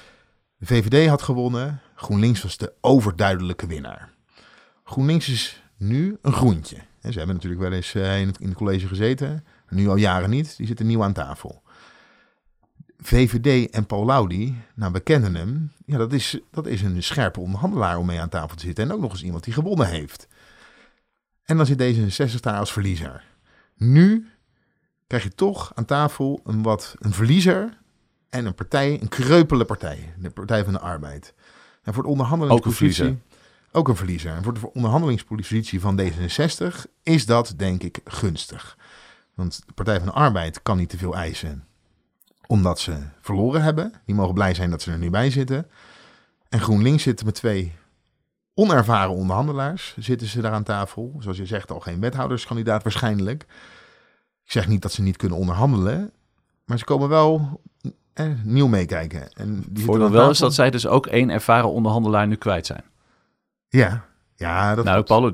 De 0.57 0.67
VVD 0.67 1.09
had 1.09 1.23
gewonnen, 1.23 1.81
GroenLinks 1.95 2.43
was 2.43 2.57
de 2.57 2.73
overduidelijke 2.81 3.67
winnaar. 3.67 4.11
GroenLinks 4.85 5.29
is 5.29 5.63
nu 5.77 6.19
een 6.23 6.33
groentje. 6.33 6.77
En 7.01 7.13
ze 7.13 7.19
hebben 7.19 7.37
natuurlijk 7.37 7.63
wel 7.63 7.73
eens 7.73 7.95
eh, 7.95 8.21
in 8.21 8.27
het 8.27 8.55
college 8.55 8.87
gezeten, 8.87 9.45
nu 9.69 9.89
al 9.89 9.97
jaren 9.97 10.31
niet. 10.31 10.57
Die 10.57 10.67
zitten 10.67 10.87
nieuw 10.87 11.03
aan 11.03 11.13
tafel. 11.13 11.62
VVD 13.03 13.71
en 13.71 13.87
Paul 13.87 14.05
Laudi, 14.05 14.57
nou 14.75 14.93
we 14.93 15.01
kennen 15.01 15.35
hem, 15.35 15.73
ja, 15.87 15.99
dat, 15.99 16.13
is, 16.13 16.39
dat 16.51 16.67
is 16.67 16.83
een 16.83 17.03
scherpe 17.03 17.41
onderhandelaar 17.41 17.99
om 17.99 18.07
mee 18.07 18.21
aan 18.21 18.29
tafel 18.29 18.57
te 18.57 18.65
zitten. 18.65 18.85
En 18.85 18.93
ook 18.93 19.01
nog 19.01 19.13
eens 19.13 19.23
iemand 19.23 19.45
die 19.45 19.53
gewonnen 19.53 19.89
heeft. 19.89 20.29
En 21.45 21.57
dan 21.57 21.67
zit 21.67 21.83
D66 21.83 22.41
daar 22.41 22.59
als 22.59 22.73
verliezer. 22.73 23.25
Nu 23.77 24.31
krijg 25.07 25.23
je 25.23 25.35
toch 25.35 25.73
aan 25.75 25.85
tafel 25.85 26.41
een, 26.45 26.63
wat, 26.63 26.95
een 26.99 27.13
verliezer 27.13 27.79
en 28.31 28.47
een 28.47 28.55
partij, 28.55 29.01
een 29.01 29.09
kreupele 29.09 29.65
partij. 29.65 30.15
De 30.19 30.31
Partij 30.31 30.65
van 30.65 30.73
de 30.73 30.81
Arbeid. 30.81 31.35
En 31.83 31.95
voor 31.95 32.03
de 32.03 32.09
onderhandelingspositie... 32.09 33.05
Ook 33.05 33.11
een 33.11 33.21
Ook 33.73 33.89
een 33.89 33.97
verliezer. 33.97 34.35
En 34.35 34.43
voor 34.43 34.55
de 34.55 34.73
onderhandelingspositie 34.73 35.81
van 35.81 36.01
D66 36.01 36.67
is 37.03 37.27
dat 37.27 37.55
denk 37.57 37.83
ik 37.83 38.01
gunstig. 38.05 38.79
Want 39.35 39.63
de 39.67 39.73
Partij 39.73 39.97
van 39.97 40.07
de 40.07 40.13
Arbeid 40.13 40.63
kan 40.63 40.77
niet 40.77 40.89
te 40.89 40.99
veel 40.99 41.15
eisen 41.15 41.67
omdat 42.53 42.81
ze 42.81 42.97
verloren 43.21 43.63
hebben. 43.63 43.93
Die 44.05 44.15
mogen 44.15 44.35
blij 44.35 44.55
zijn 44.55 44.71
dat 44.71 44.83
ze 44.83 44.91
er 44.91 44.99
nu 44.99 45.11
bij 45.11 45.31
zitten. 45.31 45.67
En 46.49 46.61
GroenLinks 46.61 47.03
zit 47.03 47.25
met 47.25 47.35
twee 47.35 47.73
onervaren 48.55 49.15
onderhandelaars. 49.15 49.97
Zitten 49.99 50.27
ze 50.27 50.41
daar 50.41 50.53
aan 50.53 50.63
tafel. 50.63 51.17
Zoals 51.19 51.37
je 51.37 51.47
zegt, 51.47 51.71
al 51.71 51.81
geen 51.81 52.01
wethouderskandidaat 52.01 52.83
waarschijnlijk. 52.83 53.43
Ik 54.45 54.53
zeg 54.53 54.69
niet 54.69 54.83
dat 54.83 54.93
ze 54.93 55.03
niet 55.03 55.17
kunnen 55.17 55.39
onderhandelen. 55.39 56.11
Maar 56.65 56.79
ze 56.79 56.85
komen 56.85 57.09
wel 57.09 57.61
eh, 58.13 58.27
nieuw 58.43 58.67
meekijken. 58.67 59.33
En 59.33 59.65
die 59.69 59.85
Voordeel 59.85 60.11
wel 60.11 60.31
is 60.31 60.39
dat 60.39 60.55
zij 60.55 60.71
dus 60.71 60.87
ook 60.87 61.07
één 61.07 61.31
ervaren 61.31 61.73
onderhandelaar 61.73 62.27
nu 62.27 62.37
kwijt 62.37 62.67
zijn. 62.67 62.85
Ja, 63.69 64.05
ja 64.35 64.75
dat 64.75 64.85
nou. 64.85 65.03
Paulo 65.03 65.31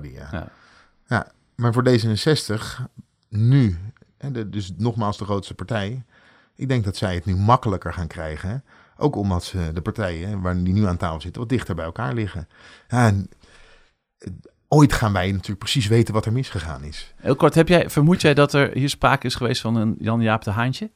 die. 0.00 0.12
Ja. 0.12 0.28
Ja. 0.32 0.48
ja. 1.06 1.32
Maar 1.54 1.72
voor 1.72 1.88
D66 1.88 2.82
nu, 3.28 3.78
en 4.16 4.32
de, 4.32 4.48
dus 4.48 4.72
nogmaals 4.76 5.18
de 5.18 5.24
grootste 5.24 5.54
partij, 5.54 6.04
ik 6.56 6.68
denk 6.68 6.84
dat 6.84 6.96
zij 6.96 7.14
het 7.14 7.24
nu 7.24 7.36
makkelijker 7.36 7.92
gaan 7.92 8.06
krijgen. 8.06 8.64
Ook 8.96 9.16
omdat 9.16 9.44
ze 9.44 9.70
de 9.74 9.80
partijen 9.80 10.40
waar 10.40 10.62
die 10.62 10.72
nu 10.72 10.86
aan 10.86 10.96
tafel 10.96 11.20
zitten 11.20 11.40
wat 11.40 11.50
dichter 11.50 11.74
bij 11.74 11.84
elkaar 11.84 12.14
liggen. 12.14 12.48
Ja, 12.88 13.06
en, 13.06 13.28
eh, 14.18 14.30
ooit 14.68 14.92
gaan 14.92 15.12
wij 15.12 15.32
natuurlijk 15.32 15.58
precies 15.58 15.86
weten 15.86 16.14
wat 16.14 16.26
er 16.26 16.32
misgegaan 16.32 16.84
is. 16.84 17.14
Heel 17.16 17.36
kort, 17.36 17.54
heb 17.54 17.68
jij, 17.68 17.90
vermoed 17.90 18.20
jij 18.20 18.34
dat 18.34 18.52
er 18.52 18.70
hier 18.72 18.88
sprake 18.88 19.26
is 19.26 19.34
geweest 19.34 19.60
van 19.60 19.76
een 19.76 19.96
Jan-Jaap 19.98 20.44
de 20.44 20.50
Haantje? 20.50 20.90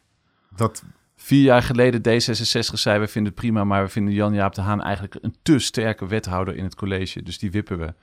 Dat, 0.56 0.82
Vier 1.22 1.42
jaar 1.42 1.62
geleden 1.62 2.00
D66 2.00 2.72
zei, 2.72 2.98
we 2.98 3.06
vinden 3.06 3.32
het 3.32 3.40
prima, 3.40 3.64
maar 3.64 3.82
we 3.82 3.88
vinden 3.88 4.14
Jan-Jaap 4.14 4.54
de 4.54 4.60
Haan 4.60 4.82
eigenlijk 4.82 5.16
een 5.20 5.36
te 5.42 5.58
sterke 5.58 6.06
wethouder 6.06 6.56
in 6.56 6.64
het 6.64 6.74
college. 6.74 7.22
Dus 7.22 7.38
die 7.38 7.50
wippen 7.50 7.78
we. 7.78 7.94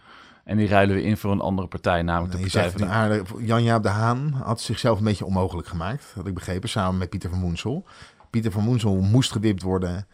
En 0.47 0.57
die 0.57 0.67
ruilen 0.67 0.95
we 0.95 1.01
in 1.03 1.17
voor 1.17 1.31
een 1.31 1.39
andere 1.41 1.67
partij, 1.67 2.01
namelijk 2.01 2.33
de 2.33 2.39
Partij 2.41 2.71
van 2.71 2.87
aardig, 2.89 3.29
Jan-Jaap 3.39 3.83
de 3.83 3.89
Haan 3.89 4.31
had 4.43 4.61
zichzelf 4.61 4.97
een 4.97 5.03
beetje 5.03 5.25
onmogelijk 5.25 5.67
gemaakt, 5.67 6.11
had 6.15 6.27
ik 6.27 6.33
begrepen, 6.33 6.69
samen 6.69 6.97
met 6.97 7.09
Pieter 7.09 7.29
van 7.29 7.39
Moensel. 7.39 7.85
Pieter 8.29 8.51
van 8.51 8.63
Moensel 8.63 8.95
moest 8.95 9.31
gewipt 9.31 9.61
worden 9.61 10.07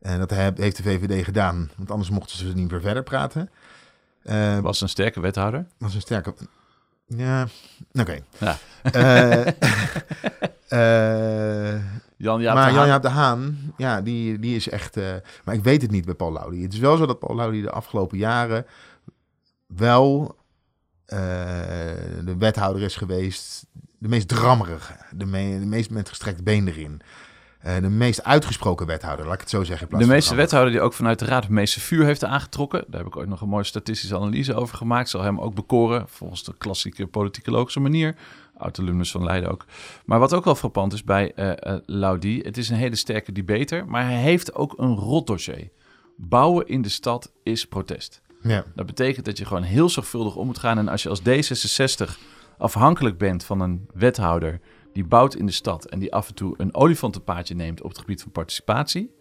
en 0.00 0.18
dat 0.18 0.30
he- 0.30 0.50
heeft 0.54 0.76
de 0.76 0.82
VVD 0.82 1.24
gedaan, 1.24 1.70
want 1.76 1.90
anders 1.90 2.10
mochten 2.10 2.36
ze 2.36 2.44
niet 2.54 2.70
meer 2.70 2.80
verder 2.80 3.02
praten. 3.02 3.50
Eh, 4.22 4.58
Was 4.58 4.80
een 4.80 4.88
sterke 4.88 5.20
wethouder. 5.20 5.66
was 5.78 5.94
een 5.94 6.00
sterke... 6.00 6.34
Ja, 7.06 7.46
oké. 7.92 8.18
Ja. 8.38 8.56
Eh, 8.92 9.46
eh, 11.74 11.80
Jan-Jaap 12.16 12.54
maar 12.54 12.68
de. 12.68 12.74
Jan-Jaap 12.74 13.02
de 13.02 13.08
Haan, 13.08 13.72
ja, 13.76 14.00
die, 14.02 14.38
die 14.38 14.56
is 14.56 14.68
echt... 14.68 14.96
eh, 14.96 15.04
maar 15.44 15.54
ik 15.54 15.62
weet 15.62 15.82
het 15.82 15.90
niet 15.90 16.04
bij 16.04 16.14
Paul 16.14 16.32
Laudy. 16.32 16.62
Het 16.62 16.72
is 16.72 16.78
wel 16.78 16.96
zo 16.96 17.06
dat 17.06 17.18
Paul 17.18 17.34
Laudy 17.36 17.62
de 17.62 17.70
afgelopen 17.70 18.18
jaren 18.18 18.66
wel 19.66 20.36
eh, 21.06 21.18
de 22.24 22.34
wethouder 22.38 22.82
is 22.82 22.96
geweest. 22.96 23.66
De 23.98 24.08
meest 24.08 24.28
drammerige. 24.28 24.92
De, 25.16 25.26
me- 25.26 25.58
de 25.58 25.66
meest 25.66 25.90
met 25.90 26.08
gestrekte 26.08 26.42
been 26.42 26.68
erin. 26.68 27.00
Eh, 27.60 27.76
de 27.80 27.88
meest 27.88 28.24
uitgesproken 28.24 28.86
wethouder, 28.86 29.24
laat 29.24 29.34
ik 29.34 29.40
het 29.40 29.50
zo 29.50 29.64
zeggen. 29.64 29.88
De 29.98 30.06
meeste 30.06 30.34
wethouder 30.34 30.72
die 30.72 30.80
ook 30.80 30.92
vanuit 30.92 31.18
de 31.18 31.24
Raad 31.24 31.42
het 31.42 31.52
meeste 31.52 31.80
vuur 31.80 32.04
heeft 32.04 32.24
aangetrokken. 32.24 32.84
Daar 32.88 32.98
heb 32.98 33.08
ik 33.08 33.16
ooit 33.16 33.28
nog 33.28 33.40
een 33.40 33.48
mooie 33.48 33.64
statistische 33.64 34.16
analyse 34.16 34.54
over 34.54 34.76
gemaakt. 34.76 35.08
Zal 35.08 35.22
hem 35.22 35.40
ook 35.40 35.54
bekoren, 35.54 36.04
volgens 36.08 36.44
de 36.44 36.54
klassieke 36.58 37.06
politicologische 37.06 37.80
manier. 37.80 38.14
Oud-alumnus 38.56 39.10
van 39.10 39.24
Leiden 39.24 39.50
ook. 39.50 39.64
Maar 40.04 40.18
wat 40.18 40.34
ook 40.34 40.44
wel 40.44 40.54
frappant 40.54 40.92
is 40.92 41.04
bij 41.04 41.32
eh, 41.34 41.76
Laudy, 41.86 42.42
het 42.42 42.56
is 42.56 42.68
een 42.68 42.76
hele 42.76 42.96
sterke 42.96 43.32
debater, 43.32 43.86
maar 43.86 44.04
hij 44.04 44.20
heeft 44.20 44.54
ook 44.54 44.74
een 44.78 44.94
rotdossier. 44.96 45.70
Bouwen 46.16 46.66
in 46.66 46.82
de 46.82 46.88
stad 46.88 47.32
is 47.42 47.66
protest. 47.66 48.20
Ja. 48.48 48.64
Dat 48.74 48.86
betekent 48.86 49.24
dat 49.24 49.38
je 49.38 49.44
gewoon 49.44 49.62
heel 49.62 49.88
zorgvuldig 49.88 50.36
om 50.36 50.46
moet 50.46 50.58
gaan. 50.58 50.78
En 50.78 50.88
als 50.88 51.02
je 51.02 51.08
als 51.08 51.20
D66 51.20 52.18
afhankelijk 52.58 53.18
bent 53.18 53.44
van 53.44 53.60
een 53.60 53.88
wethouder 53.94 54.60
die 54.92 55.04
bouwt 55.04 55.34
in 55.34 55.46
de 55.46 55.52
stad 55.52 55.84
en 55.84 55.98
die 55.98 56.14
af 56.14 56.28
en 56.28 56.34
toe 56.34 56.54
een 56.56 56.74
olifantenpaadje 56.74 57.54
neemt 57.54 57.82
op 57.82 57.88
het 57.88 57.98
gebied 57.98 58.22
van 58.22 58.32
participatie, 58.32 59.14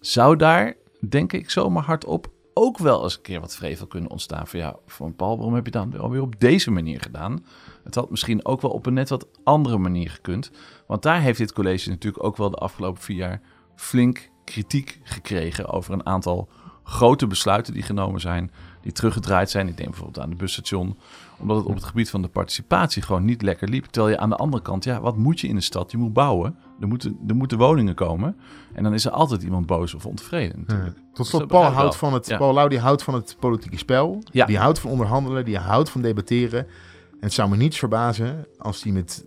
zou 0.00 0.36
daar, 0.36 0.74
denk 1.08 1.32
ik 1.32 1.50
zomaar 1.50 1.82
hardop, 1.82 2.30
ook 2.54 2.78
wel 2.78 3.02
eens 3.02 3.16
een 3.16 3.22
keer 3.22 3.40
wat 3.40 3.54
vrevel 3.54 3.86
kunnen 3.86 4.10
ontstaan. 4.10 4.46
Van 4.46 4.58
ja, 4.58 4.76
van 4.86 5.16
Paul, 5.16 5.36
waarom 5.36 5.54
heb 5.54 5.64
je 5.64 5.70
dan 5.70 5.98
alweer 5.98 6.20
op 6.20 6.40
deze 6.40 6.70
manier 6.70 7.00
gedaan? 7.00 7.44
Het 7.84 7.94
had 7.94 8.10
misschien 8.10 8.44
ook 8.44 8.60
wel 8.60 8.70
op 8.70 8.86
een 8.86 8.94
net 8.94 9.08
wat 9.08 9.28
andere 9.44 9.78
manier 9.78 10.10
gekund. 10.10 10.50
Want 10.86 11.02
daar 11.02 11.20
heeft 11.20 11.38
dit 11.38 11.52
college 11.52 11.88
natuurlijk 11.88 12.24
ook 12.24 12.36
wel 12.36 12.50
de 12.50 12.56
afgelopen 12.56 13.02
vier 13.02 13.16
jaar 13.16 13.40
flink 13.76 14.30
kritiek 14.44 15.00
gekregen 15.02 15.68
over 15.68 15.92
een 15.92 16.06
aantal 16.06 16.48
grote 16.84 17.26
besluiten 17.26 17.72
die 17.72 17.82
genomen 17.82 18.20
zijn, 18.20 18.50
die 18.80 18.92
teruggedraaid 18.92 19.50
zijn. 19.50 19.68
Ik 19.68 19.76
denk 19.76 19.88
bijvoorbeeld 19.88 20.24
aan 20.24 20.30
de 20.30 20.36
busstation, 20.36 20.96
omdat 21.38 21.56
het 21.56 21.66
op 21.66 21.74
het 21.74 21.84
gebied 21.84 22.10
van 22.10 22.22
de 22.22 22.28
participatie 22.28 23.02
gewoon 23.02 23.24
niet 23.24 23.42
lekker 23.42 23.68
liep. 23.68 23.84
Terwijl 23.84 24.14
je 24.14 24.20
aan 24.20 24.28
de 24.28 24.36
andere 24.36 24.62
kant, 24.62 24.84
ja, 24.84 25.00
wat 25.00 25.16
moet 25.16 25.40
je 25.40 25.48
in 25.48 25.54
de 25.54 25.60
stad? 25.60 25.90
Je 25.90 25.96
moet 25.98 26.12
bouwen, 26.12 26.56
er 26.80 26.88
moeten, 26.88 27.18
er 27.28 27.34
moeten 27.34 27.58
woningen 27.58 27.94
komen. 27.94 28.36
En 28.72 28.82
dan 28.82 28.94
is 28.94 29.04
er 29.04 29.10
altijd 29.10 29.42
iemand 29.42 29.66
boos 29.66 29.94
of 29.94 30.06
ontevreden 30.06 30.64
natuurlijk. 30.66 30.96
Tot 30.96 31.16
dat 31.16 31.26
slot, 31.26 31.46
Paul, 31.46 31.64
houdt 31.64 31.96
van 31.96 32.12
het, 32.12 32.26
Ja. 32.26 32.36
Paul 32.36 32.54
Laudy 32.54 32.76
houdt 32.76 33.02
van 33.02 33.14
het 33.14 33.36
politieke 33.40 33.78
spel. 33.78 34.22
Ja. 34.30 34.46
Die 34.46 34.58
houdt 34.58 34.78
van 34.78 34.90
onderhandelen, 34.90 35.44
die 35.44 35.58
houdt 35.58 35.90
van 35.90 36.02
debatteren. 36.02 36.66
En 37.12 37.28
het 37.28 37.32
zou 37.32 37.48
me 37.48 37.56
niets 37.56 37.78
verbazen 37.78 38.46
als 38.58 38.82
hij 38.82 38.92
met 38.92 39.24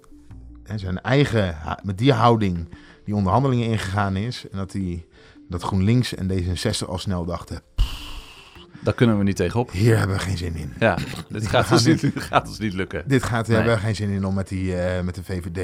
hè, 0.64 0.78
zijn 0.78 1.02
eigen, 1.02 1.58
met 1.84 1.98
die 1.98 2.14
houding 2.14 2.68
die 3.06 3.16
onderhandelingen 3.16 3.68
ingegaan 3.68 4.16
is. 4.16 4.50
En 4.52 4.58
dat, 4.58 4.74
hij, 4.74 5.06
dat 5.50 5.64
GroenLinks 5.64 6.16
en 6.16 6.32
D66 6.32 6.88
al 6.88 6.98
snel 6.98 7.26
dachten, 7.26 7.62
Daar 8.84 8.94
kunnen 8.94 9.18
we 9.18 9.24
niet 9.24 9.36
tegenop. 9.36 9.72
hier 9.72 9.98
hebben 9.98 10.16
we 10.16 10.22
geen 10.22 10.38
zin 10.38 10.56
in. 10.56 10.74
Ja, 10.80 10.98
dit 11.30 11.48
gaat 11.48 11.72
ons 11.72 11.86
niet, 11.86 12.02
dit 12.02 12.22
gaat 12.22 12.48
ons 12.48 12.60
niet 12.60 12.74
lukken. 12.74 13.04
Dit 13.08 13.24
gaat, 13.24 13.48
Nee. 13.48 13.56
hebben 13.58 13.74
we 13.76 13.80
geen 13.80 13.96
zin 13.96 14.10
in 14.10 14.26
om 14.26 14.34
met, 14.34 14.48
die, 14.48 14.76
eh, 14.76 15.04
met 15.04 15.16
de 15.16 15.24
VVD 15.24 15.58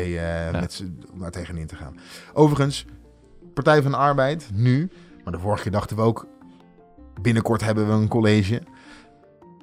eh, 0.53 0.59
met 0.61 0.73
z'n- 0.73 1.03
om 1.13 1.19
daar 1.19 1.31
tegenin 1.31 1.67
te 1.67 1.75
gaan. 1.75 1.95
Overigens, 2.33 2.85
Partij 3.53 3.81
van 3.81 3.91
de 3.91 3.97
Arbeid, 3.97 4.49
nu. 4.53 4.89
Maar 5.23 5.33
de 5.33 5.39
vorige 5.39 5.63
keer 5.63 5.71
dachten 5.71 5.95
we 5.95 6.01
ook, 6.01 6.27
binnenkort 7.21 7.61
hebben 7.63 7.87
we 7.87 7.93
een 7.93 8.07
college. 8.07 8.61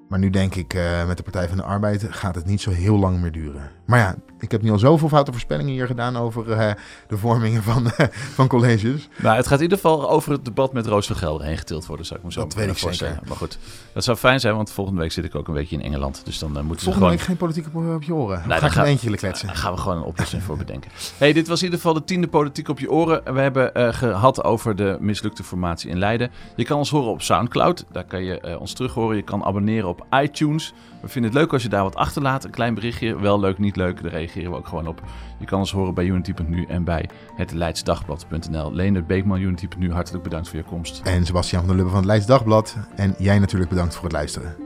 Maar 0.09 0.19
nu 0.19 0.31
denk 0.31 0.55
ik, 0.55 0.75
eh, 0.75 1.07
met 1.07 1.17
de 1.17 1.23
Partij 1.23 1.49
van 1.49 1.57
de 1.57 1.63
Arbeid 1.63 2.07
gaat 2.11 2.35
het 2.35 2.47
niet 2.47 2.61
zo 2.61 2.71
heel 2.71 2.99
lang 2.99 3.21
meer 3.21 3.33
duren. 3.33 3.71
Maar 3.85 3.99
ja, 3.99 4.15
ik 4.41 4.51
heb 4.51 4.63
nu 4.63 4.71
al 4.71 4.79
zoveel 4.79 5.09
foute 5.09 5.31
voorspellingen 5.33 5.73
hier 5.73 5.87
gedaan 5.87 6.17
over 6.17 6.51
eh, 6.53 6.73
de 7.09 7.17
vormingen 7.17 7.63
van, 7.63 7.91
eh, 7.91 8.07
van 8.13 8.47
colleges. 8.49 9.09
Nou, 9.17 9.37
het 9.37 9.47
gaat 9.47 9.57
in 9.59 9.63
ieder 9.63 9.79
geval 9.79 10.11
over 10.11 10.33
het 10.33 10.45
debat 10.45 10.73
met 10.73 10.87
Roos 10.87 11.07
van 11.07 11.17
Gelder 11.17 11.47
heen 11.47 11.57
getild 11.59 11.87
worden, 11.87 12.07
zou 12.07 12.19
ik 12.19 12.25
me 12.25 12.33
zo 12.33 12.41
Dat 12.41 12.55
weet 12.55 12.69
ik 12.71 12.77
voorstellen. 12.79 13.13
zeker. 13.13 13.29
Maar 13.29 13.37
goed, 13.39 13.59
dat 13.93 14.05
zou 14.05 14.17
fijn 14.17 14.41
zijn, 14.41 14.55
want 14.57 14.71
volgende 14.71 15.01
week 15.01 15.13
zit 15.13 15.25
ik 15.25 15.35
ook 15.35 15.49
een 15.49 15.55
weekje 15.55 15.77
in 15.77 15.83
Engeland. 15.83 16.21
Dus 16.25 16.39
dan 16.39 16.51
moeten 16.51 16.67
we 16.69 16.75
Volgende 16.75 16.95
gewoon... 16.99 17.11
week 17.11 17.21
geen 17.27 17.37
politieke 17.37 17.71
po- 17.71 17.95
op 17.95 18.03
je 18.03 18.15
oren. 18.15 18.43
Nee, 18.49 18.61
dan 18.61 18.71
ga- 18.71 18.81
een 18.81 18.87
eentje 18.87 19.17
kletsen. 19.17 19.47
Daar 19.47 19.57
gaan 19.57 19.73
we 19.75 19.79
gewoon 19.81 19.97
een 19.97 20.03
oplossing 20.05 20.43
voor 20.43 20.57
bedenken. 20.57 20.91
Hey, 21.19 21.33
dit 21.33 21.49
was 21.49 21.59
in 21.59 21.65
ieder 21.65 21.81
geval 21.81 21.95
de 21.95 22.05
tiende 22.05 22.29
politiek 22.29 22.69
op 22.69 22.79
je 22.79 22.91
oren. 22.91 23.35
We 23.35 23.41
hebben 23.41 23.75
eh, 23.75 23.93
gehad 23.93 24.45
over 24.45 24.77
de 24.77 24.97
mislukte 25.01 25.45
formatie 25.45 25.91
in 25.91 25.99
Leiden. 25.99 26.31
Je 26.57 26.65
kan 26.65 26.79
ons 26.79 26.91
horen 26.91 27.11
op 27.11 27.23
Soundcloud. 27.23 27.85
Daar 27.93 28.05
kan 28.05 28.25
je 28.25 28.59
ons 28.61 28.73
terug 28.73 28.95
horen. 28.95 29.17
Je 29.17 29.23
kan 29.23 29.45
abonneren 29.45 29.89
op 29.89 29.98
iTunes. 30.11 30.75
We 31.01 31.09
vinden 31.09 31.31
het 31.31 31.41
leuk 31.41 31.53
als 31.53 31.63
je 31.63 31.69
daar 31.69 31.83
wat 31.83 31.95
achterlaat. 31.95 32.45
Een 32.45 32.51
klein 32.51 32.75
berichtje. 32.75 33.21
Wel 33.21 33.41
leuk, 33.41 33.59
niet 33.59 33.77
leuk. 33.77 34.03
Daar 34.03 34.11
reageren 34.11 34.51
we 34.51 34.57
ook 34.57 34.69
gewoon 34.69 34.87
op. 34.87 35.03
Je 35.39 35.45
kan 35.45 35.59
ons 35.59 35.73
horen 35.73 35.95
bij 35.95 36.05
Unity.nu 36.05 36.65
en 36.65 36.85
bij 36.85 37.09
het 37.37 37.53
Leidsdagblad.nl. 37.53 38.73
Leendert 38.73 39.07
Beekman, 39.07 39.41
Unity.nu. 39.41 39.93
Hartelijk 39.93 40.25
bedankt 40.25 40.49
voor 40.49 40.59
je 40.59 40.65
komst. 40.65 41.01
En 41.05 41.27
Sebastian 41.27 41.61
van 41.61 41.69
der 41.69 41.77
Lubbe 41.77 41.91
van 41.91 42.01
het 42.01 42.09
Leids 42.09 42.27
Dagblad. 42.27 42.77
En 42.97 43.15
jij 43.19 43.39
natuurlijk 43.39 43.71
bedankt 43.71 43.95
voor 43.95 44.05
het 44.05 44.13
luisteren. 44.13 44.57